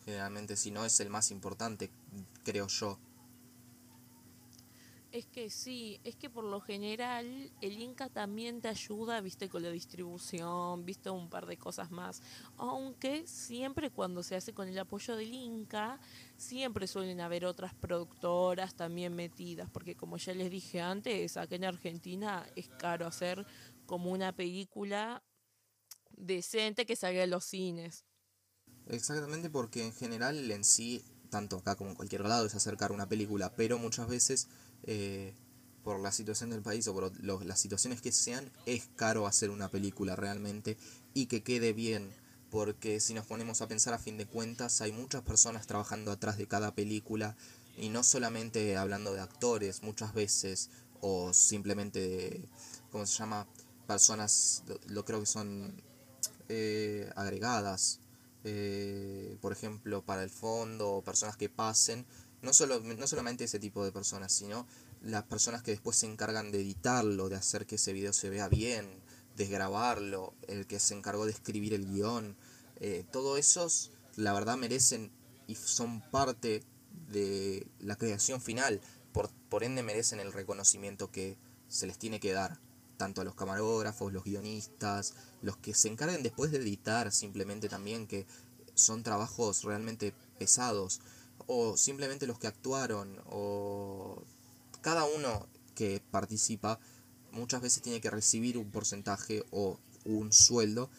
[0.05, 1.91] Generalmente, si no es el más importante,
[2.45, 2.99] creo yo.
[5.12, 9.64] Es que sí, es que por lo general el Inca también te ayuda, viste, con
[9.64, 12.23] la distribución, viste, un par de cosas más.
[12.57, 15.99] Aunque siempre cuando se hace con el apoyo del Inca,
[16.37, 21.64] siempre suelen haber otras productoras también metidas, porque como ya les dije antes, acá en
[21.64, 23.44] Argentina es caro hacer
[23.87, 25.25] como una película
[26.16, 28.05] decente que salga a los cines.
[28.87, 33.09] Exactamente, porque en general en sí, tanto acá como en cualquier lado, es acercar una
[33.09, 34.49] película, pero muchas veces
[34.85, 35.35] eh,
[35.83, 39.69] por la situación del país o por las situaciones que sean, es caro hacer una
[39.69, 40.77] película realmente
[41.14, 42.11] y que quede bien.
[42.51, 46.37] Porque si nos ponemos a pensar a fin de cuentas, hay muchas personas trabajando atrás
[46.37, 47.37] de cada película
[47.77, 52.49] y no solamente hablando de actores muchas veces o simplemente de,
[52.90, 53.47] ¿cómo se llama?
[53.87, 55.83] Personas, lo, creo que son
[56.49, 58.01] eh, agregadas,
[58.45, 62.05] eh, por ejemplo, para el fondo o personas que pasen
[62.42, 64.66] no, solo, no solamente ese tipo de personas, sino
[65.03, 68.48] las personas que después se encargan de editarlo, de hacer que ese video se vea
[68.48, 68.87] bien,
[69.37, 72.37] de grabarlo, el que se encargó de escribir el guion.
[72.81, 75.11] Eh, todo esos, la verdad, merecen
[75.46, 76.62] y son parte
[77.11, 78.81] de la creación final.
[79.12, 82.59] Por, por ende, merecen el reconocimiento que se les tiene que dar.
[82.96, 88.07] Tanto a los camarógrafos, los guionistas, los que se encarguen después de editar, simplemente también,
[88.07, 88.26] que
[88.74, 91.00] son trabajos realmente pesados
[91.53, 94.23] o simplemente los que actuaron, o
[94.83, 96.79] cada uno que participa
[97.33, 100.91] muchas veces tiene que recibir un porcentaje o un sueldo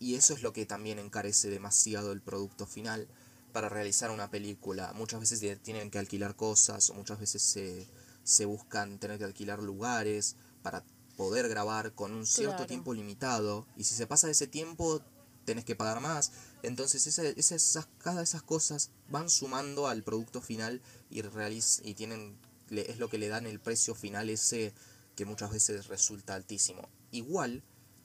[0.00, 3.06] y eso es lo que también encarece demasiado el producto final
[3.52, 4.94] para realizar una película.
[4.94, 7.86] Muchas veces tienen que alquilar cosas o muchas veces se,
[8.24, 10.84] se buscan tener que alquilar lugares para
[11.18, 15.02] poder grabar con un cierto tiempo limitado y si se pasa ese tiempo
[15.48, 16.32] tenés que pagar más.
[16.62, 22.36] Entonces esas, cada esas cosas van sumando al producto final y, y tienen,
[22.70, 24.74] es lo que le dan el precio final ese
[25.16, 26.86] que muchas veces resulta altísimo.
[27.12, 27.62] Igual,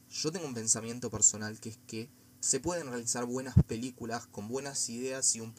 [0.10, 4.90] yo tengo un pensamiento personal que es que se pueden realizar buenas películas con buenas
[4.90, 5.54] ideas y un,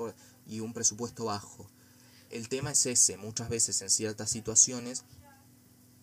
[0.47, 1.71] y un presupuesto bajo.
[2.31, 5.05] El tema es ese, muchas veces en ciertas situaciones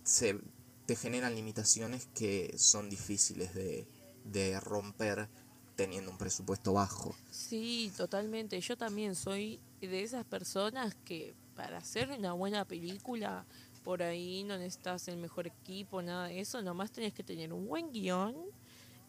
[0.03, 0.39] se
[0.85, 3.87] te generan limitaciones que son difíciles de,
[4.25, 5.27] de romper
[5.75, 7.15] teniendo un presupuesto bajo.
[7.29, 8.59] Sí, totalmente.
[8.59, 13.45] Yo también soy de esas personas que para hacer una buena película
[13.83, 17.67] por ahí no necesitas el mejor equipo, nada de eso, nomás tenés que tener un
[17.67, 18.35] buen guion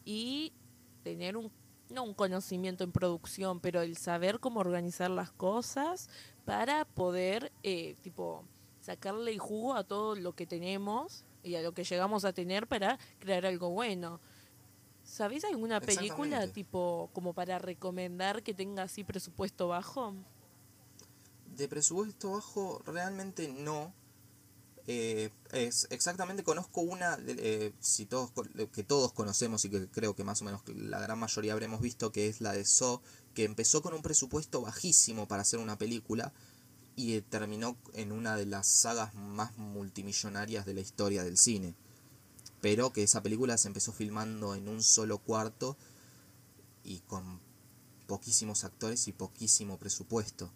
[0.03, 0.51] y
[1.03, 1.51] tener un,
[1.89, 6.09] no un conocimiento en producción, pero el saber cómo organizar las cosas
[6.45, 8.45] para poder, eh, tipo,
[8.81, 12.97] sacarle jugo a todo lo que tenemos y a lo que llegamos a tener para
[13.19, 14.19] crear algo bueno.
[15.13, 20.15] ¿Sabéis alguna película tipo como para recomendar que tenga así presupuesto bajo?
[21.55, 23.93] De presupuesto bajo, realmente no.
[24.87, 28.31] Eh, es exactamente conozco una de- eh, si todos
[28.73, 32.11] que todos conocemos y que creo que más o menos la gran mayoría habremos visto
[32.11, 33.03] que es la de So
[33.35, 36.33] que empezó con un presupuesto bajísimo para hacer una película
[36.95, 41.75] y terminó en una de las sagas más multimillonarias de la historia del cine
[42.63, 45.75] pero que esa película se empezó filmando en un solo cuarto
[46.85, 47.41] y con
[48.07, 50.49] poquísimos actores y poquísimo presupuesto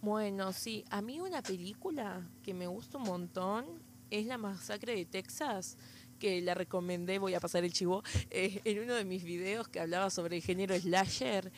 [0.00, 3.66] Bueno, sí, a mí una película que me gusta un montón
[4.10, 5.76] es La Masacre de Texas,
[6.20, 9.80] que la recomendé, voy a pasar el chivo, eh, en uno de mis videos que
[9.80, 11.50] hablaba sobre el género slasher.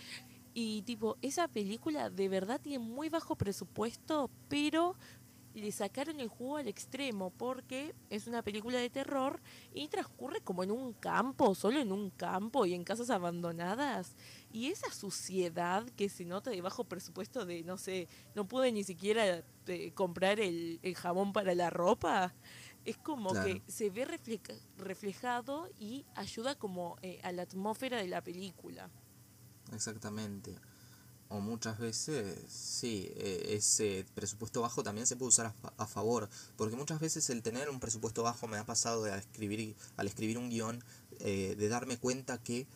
[0.55, 4.97] Y tipo, esa película de verdad tiene muy bajo presupuesto, pero
[5.55, 9.41] le sacaron el jugo al extremo porque es una película de terror
[9.75, 14.15] y transcurre como en un campo, solo en un campo y en casas abandonadas.
[14.53, 18.85] Y esa suciedad que se nota de bajo presupuesto de, no sé, no pude ni
[18.85, 22.33] siquiera eh, comprar el, el jabón para la ropa,
[22.85, 23.47] es como Claro.
[23.47, 28.89] que se ve refleja- reflejado y ayuda como eh, a la atmósfera de la película.
[29.73, 30.57] Exactamente.
[31.31, 36.29] O muchas veces, sí, eh, ese presupuesto bajo también se puede usar a, a favor.
[36.57, 40.09] Porque muchas veces el tener un presupuesto bajo me ha pasado de al escribir, al
[40.09, 40.85] escribir un guion,
[41.21, 42.67] eh, de darme cuenta que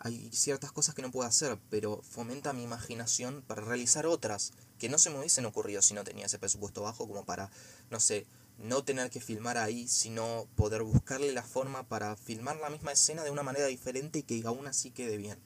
[0.00, 4.88] hay ciertas cosas que no puedo hacer, pero fomenta mi imaginación para realizar otras que
[4.88, 7.50] no se me hubiesen ocurrido si no tenía ese presupuesto bajo, como para,
[7.90, 8.26] no sé,
[8.58, 13.24] no tener que filmar ahí, sino poder buscarle la forma para filmar la misma escena
[13.24, 15.38] de una manera diferente y que aún así quede bien.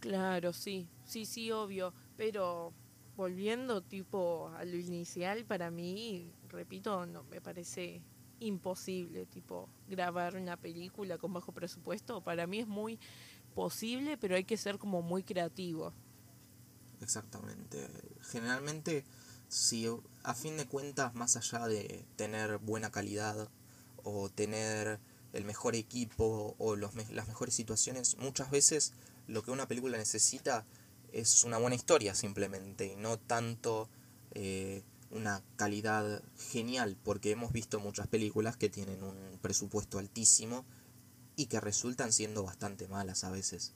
[0.00, 2.72] Claro, sí, sí, sí, obvio, pero
[3.16, 8.02] volviendo tipo a lo inicial, para mí, repito, no me parece
[8.40, 12.98] imposible, tipo, grabar una película con bajo presupuesto, para mí es muy
[13.54, 15.94] posible, pero hay que ser como muy creativo.
[17.00, 17.88] Exactamente.
[18.20, 19.04] Generalmente,
[19.48, 19.86] si
[20.22, 23.48] a fin de cuentas, más allá de tener buena calidad
[24.02, 25.00] o tener
[25.32, 28.92] el mejor equipo o los las mejores situaciones, muchas veces
[29.26, 30.64] lo que una película necesita
[31.20, 33.88] es una buena historia simplemente y no tanto
[34.32, 40.66] eh, una calidad genial, porque hemos visto muchas películas que tienen un presupuesto altísimo
[41.34, 43.72] y que resultan siendo bastante malas a veces.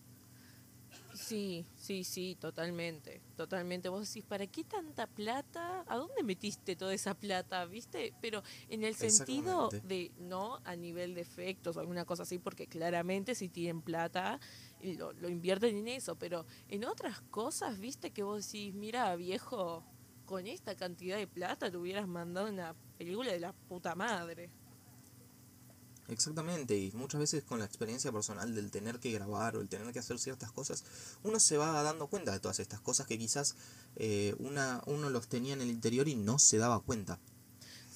[1.14, 3.88] Sí, sí, sí, totalmente, totalmente.
[3.88, 5.84] Vos decís, ¿para qué tanta plata?
[5.86, 7.64] ¿A dónde metiste toda esa plata?
[7.66, 8.14] ¿Viste?
[8.20, 12.66] Pero en el sentido de, no a nivel de efectos o alguna cosa así, porque
[12.66, 14.40] claramente si tienen plata,
[14.82, 18.10] lo, lo invierten en eso, pero en otras cosas, ¿viste?
[18.10, 19.84] Que vos decís, mira, viejo,
[20.26, 24.50] con esta cantidad de plata te hubieras mandado una película de la puta madre.
[26.10, 29.92] Exactamente, y muchas veces con la experiencia personal del tener que grabar o el tener
[29.92, 30.84] que hacer ciertas cosas,
[31.22, 33.54] uno se va dando cuenta de todas estas cosas que quizás
[33.94, 37.20] eh, una, uno los tenía en el interior y no se daba cuenta.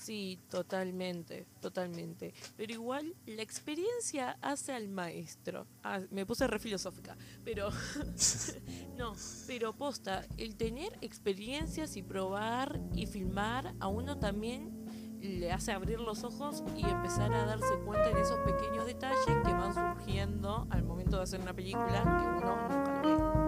[0.05, 2.35] Sí, totalmente, totalmente.
[2.59, 5.67] Pero igual la experiencia hace al maestro.
[5.83, 7.71] Ah, me puse re filosófica, pero
[8.99, 9.15] no,
[9.47, 14.85] pero posta, el tener experiencias y probar y filmar a uno también
[15.23, 19.53] le hace abrir los ojos y empezar a darse cuenta en esos pequeños detalles que
[19.55, 23.44] van surgiendo al momento de hacer una película que uno nunca ve.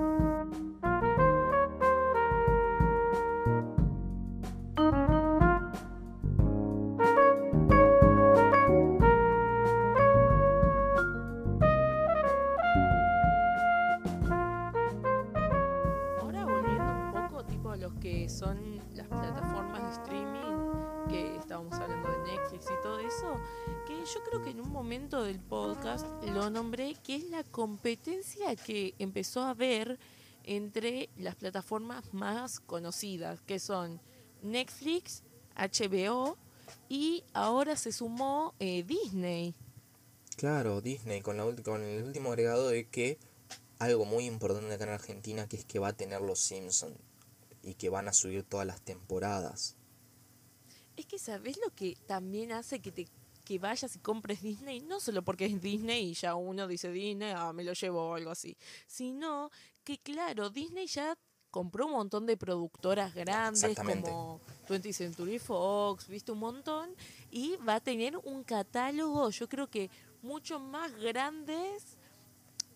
[27.44, 29.98] Competencia que empezó a haber
[30.44, 34.00] entre las plataformas más conocidas, que son
[34.42, 35.22] Netflix,
[35.56, 36.36] HBO
[36.88, 39.54] y ahora se sumó eh, Disney.
[40.36, 43.18] Claro, Disney, con, la con el último agregado de que
[43.78, 46.96] algo muy importante acá en Argentina, que es que va a tener los Simpsons
[47.62, 49.76] y que van a subir todas las temporadas.
[50.96, 53.06] Es que sabes lo que también hace que te
[53.46, 57.32] que vayas y compres Disney, no solo porque es Disney y ya uno dice Disney,
[57.34, 58.56] ah, me lo llevo o algo así,
[58.88, 59.50] sino
[59.84, 61.16] que claro, Disney ya
[61.52, 66.90] compró un montón de productoras grandes como 20 Century Fox, viste un montón,
[67.30, 69.90] y va a tener un catálogo, yo creo que
[70.22, 71.98] mucho más grandes,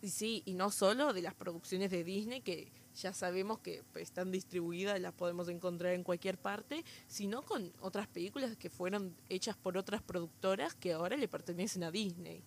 [0.00, 2.72] y sí, y no solo de las producciones de Disney, que
[3.02, 8.06] ya sabemos que pues, están distribuidas, las podemos encontrar en cualquier parte, sino con otras
[8.06, 12.42] películas que fueron hechas por otras productoras que ahora le pertenecen a Disney.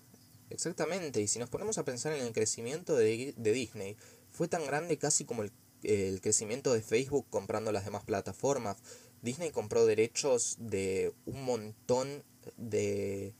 [0.49, 3.97] Exactamente, y si nos ponemos a pensar en el crecimiento de, de Disney,
[4.29, 5.51] fue tan grande casi como el
[5.83, 8.77] el crecimiento de Facebook comprando las demás plataformas.
[9.21, 12.23] Disney compró derechos de un montón
[12.57, 13.33] de,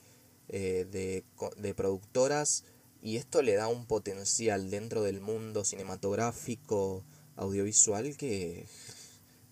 [0.50, 1.24] eh, de,
[1.58, 2.64] de, productoras
[3.04, 7.04] y esto le da un potencial dentro del mundo cinematográfico,
[7.36, 8.66] audiovisual que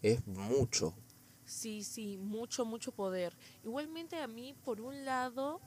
[0.02, 0.94] es mucho.
[1.46, 3.36] Sí, sí, mucho, mucho poder.
[3.66, 5.60] Igualmente a mí, por un lado,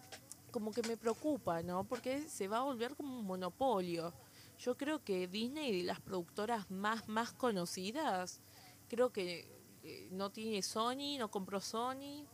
[0.50, 1.84] como que me preocupa, ¿no?
[1.84, 4.14] Porque se va a volver como un monopolio.
[4.58, 8.40] Yo creo que Disney, las productoras más, más conocidas,
[8.88, 9.46] creo que
[9.82, 12.24] eh, no tiene Sony, no compró Sony.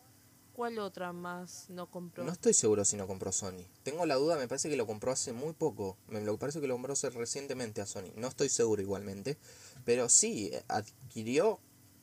[0.61, 2.23] ¿Cuál otra más no compró?
[2.23, 3.65] No estoy seguro si no compró Sony.
[3.83, 5.97] Tengo la duda, me parece que lo compró hace muy poco.
[6.07, 8.13] Me parece que lo compró recientemente a Sony.
[8.17, 9.39] No estoy seguro igualmente.
[9.87, 11.61] Pero sí, adquirió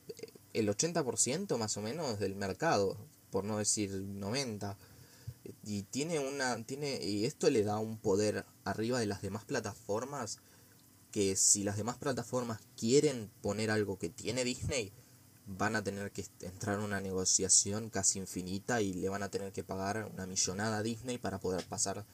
[0.08, 2.96] eh, el 80% más o menos del mercado,
[3.30, 4.74] por no decir 90%
[5.62, 10.40] y tiene una tiene y esto le da un poder arriba de las demás plataformas
[11.12, 14.92] que si las demás plataformas quieren poner algo que tiene Disney
[15.56, 19.52] van a tener que entrar en una negociación casi infinita y le van a tener
[19.52, 22.04] que pagar una millonada a Disney para poder pasar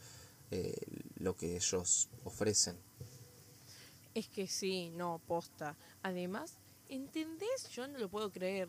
[0.51, 0.76] eh,
[1.16, 2.76] lo que ellos ofrecen.
[4.14, 5.76] Es que sí, no, posta.
[6.03, 6.59] Además,
[6.89, 7.68] ¿entendés?
[7.70, 8.68] Yo no lo puedo creer.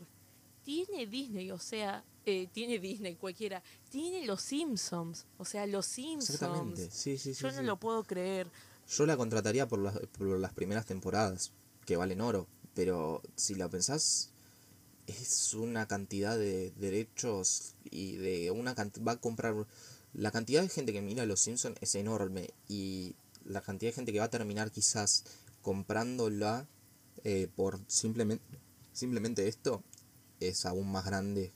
[0.63, 3.61] Tiene Disney, o sea, eh, tiene Disney, cualquiera,
[3.91, 6.89] tiene los Simpsons, o sea, los Simpsons.
[6.91, 8.49] Sí, sí, Yo no lo puedo creer.
[8.87, 11.51] Yo la contrataría por las, por las primeras temporadas,
[11.85, 14.31] que valen oro, pero si la pensás,
[15.07, 19.67] es una cantidad de derechos y de una va a comprar
[20.13, 24.13] la cantidad de gente que mira los Simpsons es enorme y la cantidad de gente
[24.13, 25.23] que va a terminar quizás
[25.61, 26.67] comprándola
[27.23, 28.43] eh, por simplemente
[28.93, 29.83] simplemente esto
[30.39, 31.51] es aún más grande.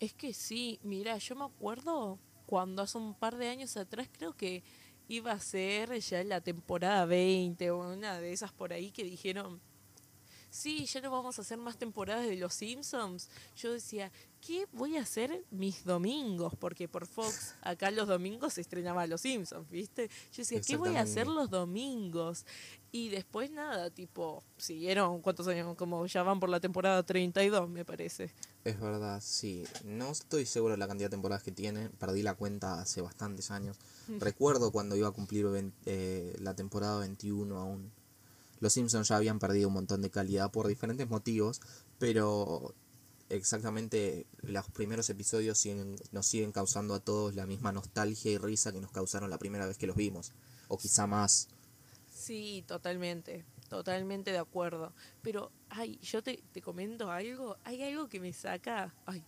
[0.00, 4.36] Es que sí, mira, yo me acuerdo cuando hace un par de años atrás creo
[4.36, 4.62] que
[5.08, 9.60] iba a ser ya la temporada 20 o una de esas por ahí que dijeron,
[10.52, 13.30] sí, ya no vamos a hacer más temporadas de Los Simpsons.
[13.56, 16.54] Yo decía, ¿qué voy a hacer mis domingos?
[16.56, 20.08] Porque por Fox, acá los domingos se estrenaba Los Simpsons, ¿viste?
[20.32, 22.44] Yo decía, ¿qué voy a hacer los domingos?
[22.92, 25.74] Y después nada, tipo, siguieron, ¿cuántos años?
[25.76, 28.30] Como ya van por la temporada 32, me parece.
[28.64, 29.64] Es verdad, sí.
[29.84, 31.88] No estoy seguro de la cantidad de temporadas que tiene.
[31.88, 33.78] Perdí la cuenta hace bastantes años.
[34.20, 35.46] Recuerdo cuando iba a cumplir
[35.86, 37.90] eh, la temporada 21 aún.
[38.62, 41.60] Los Simpsons ya habían perdido un montón de calidad por diferentes motivos,
[41.98, 42.76] pero
[43.28, 45.66] exactamente los primeros episodios
[46.12, 49.66] nos siguen causando a todos la misma nostalgia y risa que nos causaron la primera
[49.66, 50.30] vez que los vimos.
[50.68, 51.48] O quizá más.
[52.08, 53.44] Sí, totalmente.
[53.68, 54.92] Totalmente de acuerdo.
[55.22, 57.56] Pero, ay, yo te, te comento algo.
[57.64, 58.94] Hay algo que me saca.
[59.06, 59.24] Ay,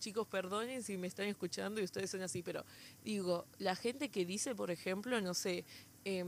[0.00, 2.64] chicos, perdonen si me están escuchando y ustedes son así, pero
[3.04, 5.64] digo, la gente que dice, por ejemplo, no sé,
[6.04, 6.24] eh,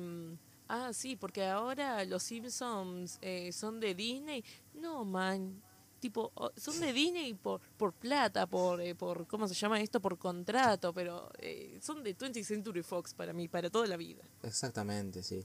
[0.68, 4.44] ah, sí, porque ahora los Simpsons eh, son de Disney.
[4.74, 5.62] No, man,
[6.00, 10.00] tipo, son de Disney por, por plata, por, eh, por, ¿cómo se llama esto?
[10.00, 14.22] Por contrato, pero eh, son de 20th Century Fox para mí, para toda la vida.
[14.42, 15.44] Exactamente, sí.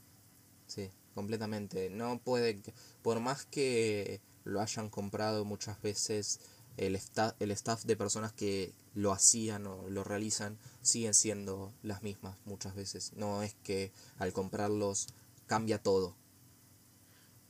[0.67, 1.89] Sí completamente.
[1.89, 2.61] No puede,
[3.01, 6.39] por más que lo hayan comprado muchas veces,
[6.77, 12.03] el staff, el staff de personas que lo hacían o lo realizan siguen siendo las
[12.03, 13.13] mismas muchas veces.
[13.15, 15.07] No es que al comprarlos
[15.47, 16.15] cambia todo.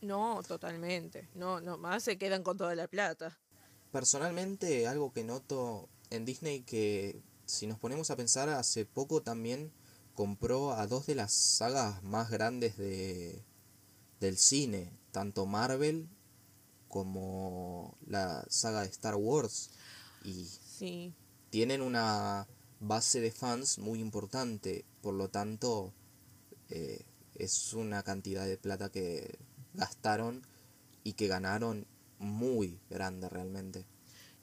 [0.01, 1.29] No, totalmente.
[1.35, 3.37] No, no, más se quedan con toda la plata.
[3.91, 9.71] Personalmente, algo que noto en Disney que si nos ponemos a pensar hace poco también
[10.15, 13.43] compró a dos de las sagas más grandes de,
[14.19, 16.07] del cine, tanto Marvel
[16.91, 19.71] como la saga de Star Wars.
[20.23, 21.13] Y sí.
[21.49, 22.47] tienen una
[22.79, 25.93] base de fans muy importante, por lo tanto
[26.69, 29.39] eh, es una cantidad de plata que
[29.73, 30.45] gastaron
[31.03, 31.87] y que ganaron
[32.19, 33.85] muy grande realmente.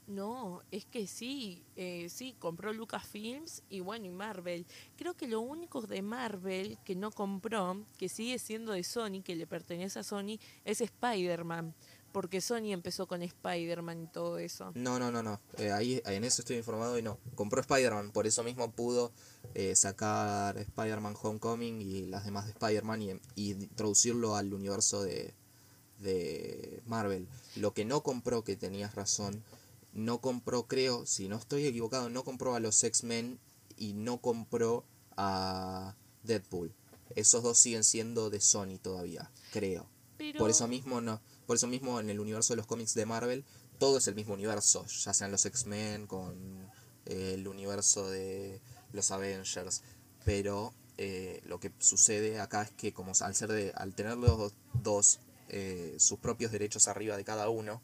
[0.09, 4.64] No, es que sí, eh, sí, compró Lucasfilms y bueno, y Marvel.
[4.96, 9.36] Creo que lo único de Marvel que no compró, que sigue siendo de Sony, que
[9.36, 11.74] le pertenece a Sony, es Spider-Man.
[12.12, 14.72] Porque Sony empezó con Spider-Man y todo eso.
[14.74, 15.40] No, no, no, no.
[15.59, 17.18] Eh, ahí en eso estoy informado y no.
[17.34, 19.12] Compró Spider-Man, por eso mismo pudo
[19.54, 25.34] eh, sacar Spider-Man Homecoming y las demás de Spider-Man y, y introducirlo al universo de,
[25.98, 27.28] de Marvel.
[27.56, 29.44] Lo que no compró, que tenías razón,
[29.92, 33.38] no compró, creo, si no estoy equivocado, no compró a los X-Men
[33.76, 34.84] y no compró
[35.16, 36.72] a Deadpool.
[37.14, 39.86] Esos dos siguen siendo de Sony todavía, creo.
[40.36, 43.42] Por eso mismo no, por eso mismo en el universo de los cómics de Marvel
[43.78, 46.70] todo es el mismo universo, ya sean los X-Men con
[47.07, 48.61] eh, el universo de
[48.92, 49.82] los Avengers,
[50.26, 54.53] pero eh, lo que sucede acá es que como al ser de al tener los
[54.74, 57.80] dos eh, sus propios derechos arriba de cada uno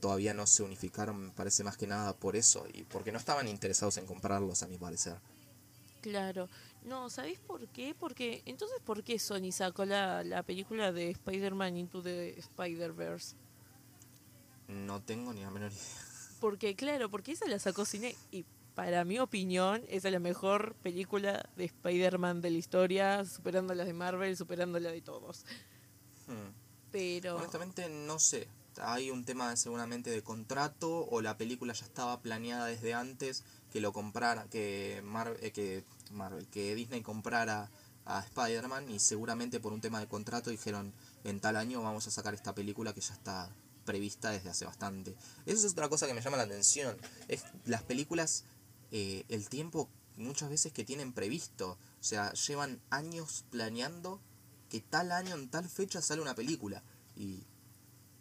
[0.00, 2.64] todavía no se unificaron me parece más que nada por eso.
[2.72, 5.16] Y porque no estaban interesados en comprarlos a mi parecer.
[6.00, 6.48] Claro
[6.88, 7.94] no, ¿sabéis por qué?
[7.94, 13.36] Porque, entonces, ¿por qué Sony sacó la, la película de Spider-Man Into the Spider-Verse?
[14.68, 15.82] No tengo ni la menor idea.
[16.40, 20.76] Porque, claro, porque esa la sacó Cine y para mi opinión, esa es la mejor
[20.76, 25.44] película de Spider-Man de la historia, superando las de Marvel, superando la de todos.
[26.28, 26.52] Hmm.
[26.92, 27.38] Pero...
[27.38, 28.46] Honestamente, no sé.
[28.80, 33.80] Hay un tema seguramente de contrato o la película ya estaba planeada desde antes que
[33.80, 35.82] lo comprara, que, Marvel, eh, que
[36.12, 37.70] Marvel, que Disney comprara
[38.04, 40.94] a Spider-Man y seguramente por un tema de contrato dijeron
[41.24, 43.50] en tal año vamos a sacar esta película que ya está
[43.84, 45.16] prevista desde hace bastante.
[45.46, 46.96] Eso es otra cosa que me llama la atención.
[47.28, 48.44] Es las películas,
[48.92, 51.72] eh, el tiempo muchas veces que tienen previsto.
[51.72, 54.20] O sea, llevan años planeando
[54.68, 56.82] que tal año, en tal fecha sale una película.
[57.16, 57.44] Y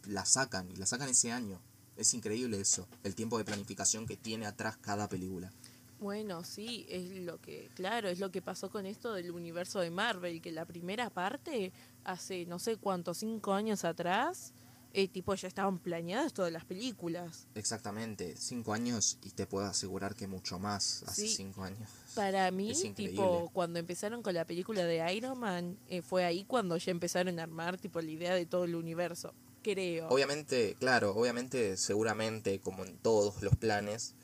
[0.06, 1.62] la sacan, y la sacan ese año.
[1.98, 5.52] Es increíble eso, el tiempo de planificación que tiene atrás cada película.
[6.00, 9.90] Bueno, sí, es lo que, claro, es lo que pasó con esto del universo de
[9.90, 11.72] Marvel, que la primera parte,
[12.04, 14.54] hace no sé cuántos, cinco años atrás,
[14.94, 17.48] eh, tipo ya estaban planeadas todas las películas.
[17.56, 21.90] Exactamente, cinco años y te puedo asegurar que mucho más hace cinco años.
[22.16, 26.78] Para mí, tipo, cuando empezaron con la película de Iron Man, eh, fue ahí cuando
[26.78, 30.08] ya empezaron a armar tipo la idea de todo el universo creo.
[30.10, 34.16] Obviamente, claro, obviamente, seguramente, como en todos los planes,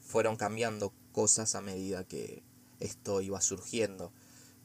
[0.00, 2.42] fueron cambiando cosas a medida que
[2.80, 4.12] esto iba surgiendo.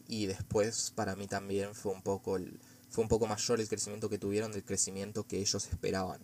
[0.08, 4.10] Y después, para mí también fue un poco el, fue un poco mayor el crecimiento
[4.10, 6.22] que tuvieron del crecimiento que ellos esperaban.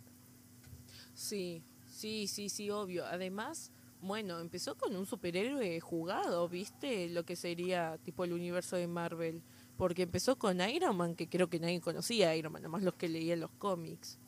[1.13, 3.05] Sí, sí, sí, sí, obvio.
[3.05, 3.71] Además,
[4.01, 7.09] bueno, empezó con un superhéroe jugado, ¿viste?
[7.09, 9.43] Lo que sería tipo el universo de Marvel.
[9.77, 12.95] Porque empezó con Iron Man, que creo que nadie conocía a Iron Man, nomás los
[12.95, 14.19] que leían los cómics.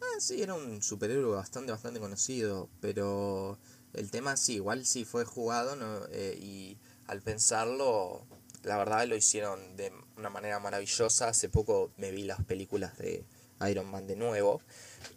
[0.00, 3.58] Ah, sí, era un superhéroe bastante, bastante conocido, pero
[3.94, 6.06] el tema sí, igual sí fue jugado ¿no?
[6.10, 8.24] Eh, y al pensarlo,
[8.62, 11.28] la verdad lo hicieron de una manera maravillosa.
[11.28, 13.24] Hace poco me vi las películas de
[13.68, 14.62] Iron Man de nuevo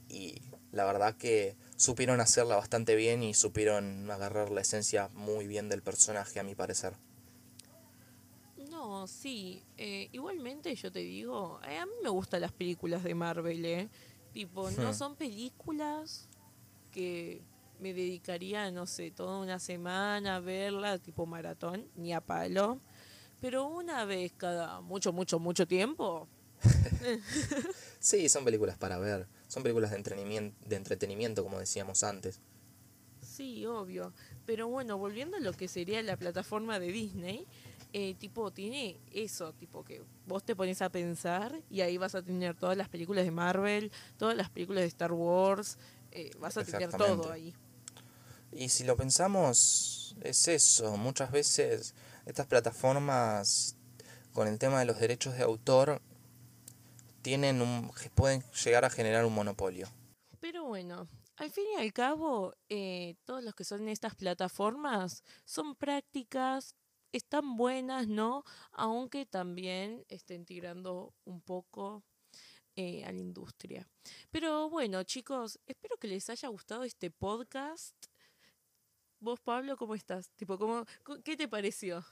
[0.09, 5.69] y la verdad que supieron hacerla bastante bien y supieron agarrar la esencia muy bien
[5.69, 6.93] del personaje a mi parecer.
[8.69, 9.63] No, sí.
[9.77, 13.89] Eh, igualmente yo te digo, eh, a mí me gustan las películas de Marvel, ¿eh?
[14.33, 14.93] Tipo, no hmm.
[14.93, 16.27] son películas
[16.91, 17.41] que
[17.79, 22.79] me dedicaría, no sé, toda una semana a verla, tipo maratón, ni a palo.
[23.39, 26.27] Pero una vez cada mucho, mucho, mucho tiempo.
[27.99, 29.27] sí, son películas para ver.
[29.47, 32.41] Son películas de entretenimiento, de entretenimiento, como decíamos antes.
[33.21, 34.13] Sí, obvio.
[34.45, 37.47] Pero bueno, volviendo a lo que sería la plataforma de Disney,
[37.93, 42.21] eh, tipo, tiene eso, tipo que vos te pones a pensar y ahí vas a
[42.21, 45.77] tener todas las películas de Marvel, todas las películas de Star Wars,
[46.11, 47.53] eh, vas a tener todo ahí.
[48.51, 51.93] Y si lo pensamos, es eso, muchas veces
[52.25, 53.75] estas plataformas
[54.33, 56.01] con el tema de los derechos de autor
[57.21, 59.87] tienen un, pueden llegar a generar un monopolio.
[60.39, 65.75] Pero bueno, al fin y al cabo, eh, todos los que son estas plataformas son
[65.75, 66.75] prácticas,
[67.11, 68.43] están buenas, ¿no?
[68.71, 72.03] Aunque también estén tirando un poco
[72.75, 73.87] eh, a la industria.
[74.29, 77.95] Pero bueno, chicos, espero que les haya gustado este podcast.
[79.19, 80.29] Vos, Pablo, ¿cómo estás?
[80.35, 80.85] Tipo, ¿cómo,
[81.23, 82.05] ¿qué te pareció?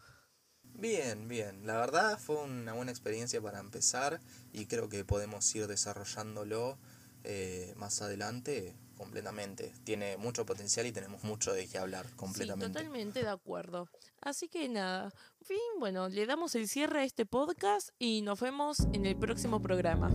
[0.64, 1.66] Bien, bien.
[1.66, 4.20] La verdad fue una buena experiencia para empezar
[4.52, 6.78] y creo que podemos ir desarrollándolo
[7.24, 9.74] eh, más adelante completamente.
[9.84, 12.68] Tiene mucho potencial y tenemos mucho de qué hablar completamente.
[12.68, 13.90] totalmente de acuerdo.
[14.22, 18.80] Así que nada, fin, bueno, le damos el cierre a este podcast y nos vemos
[18.94, 20.12] en el próximo programa.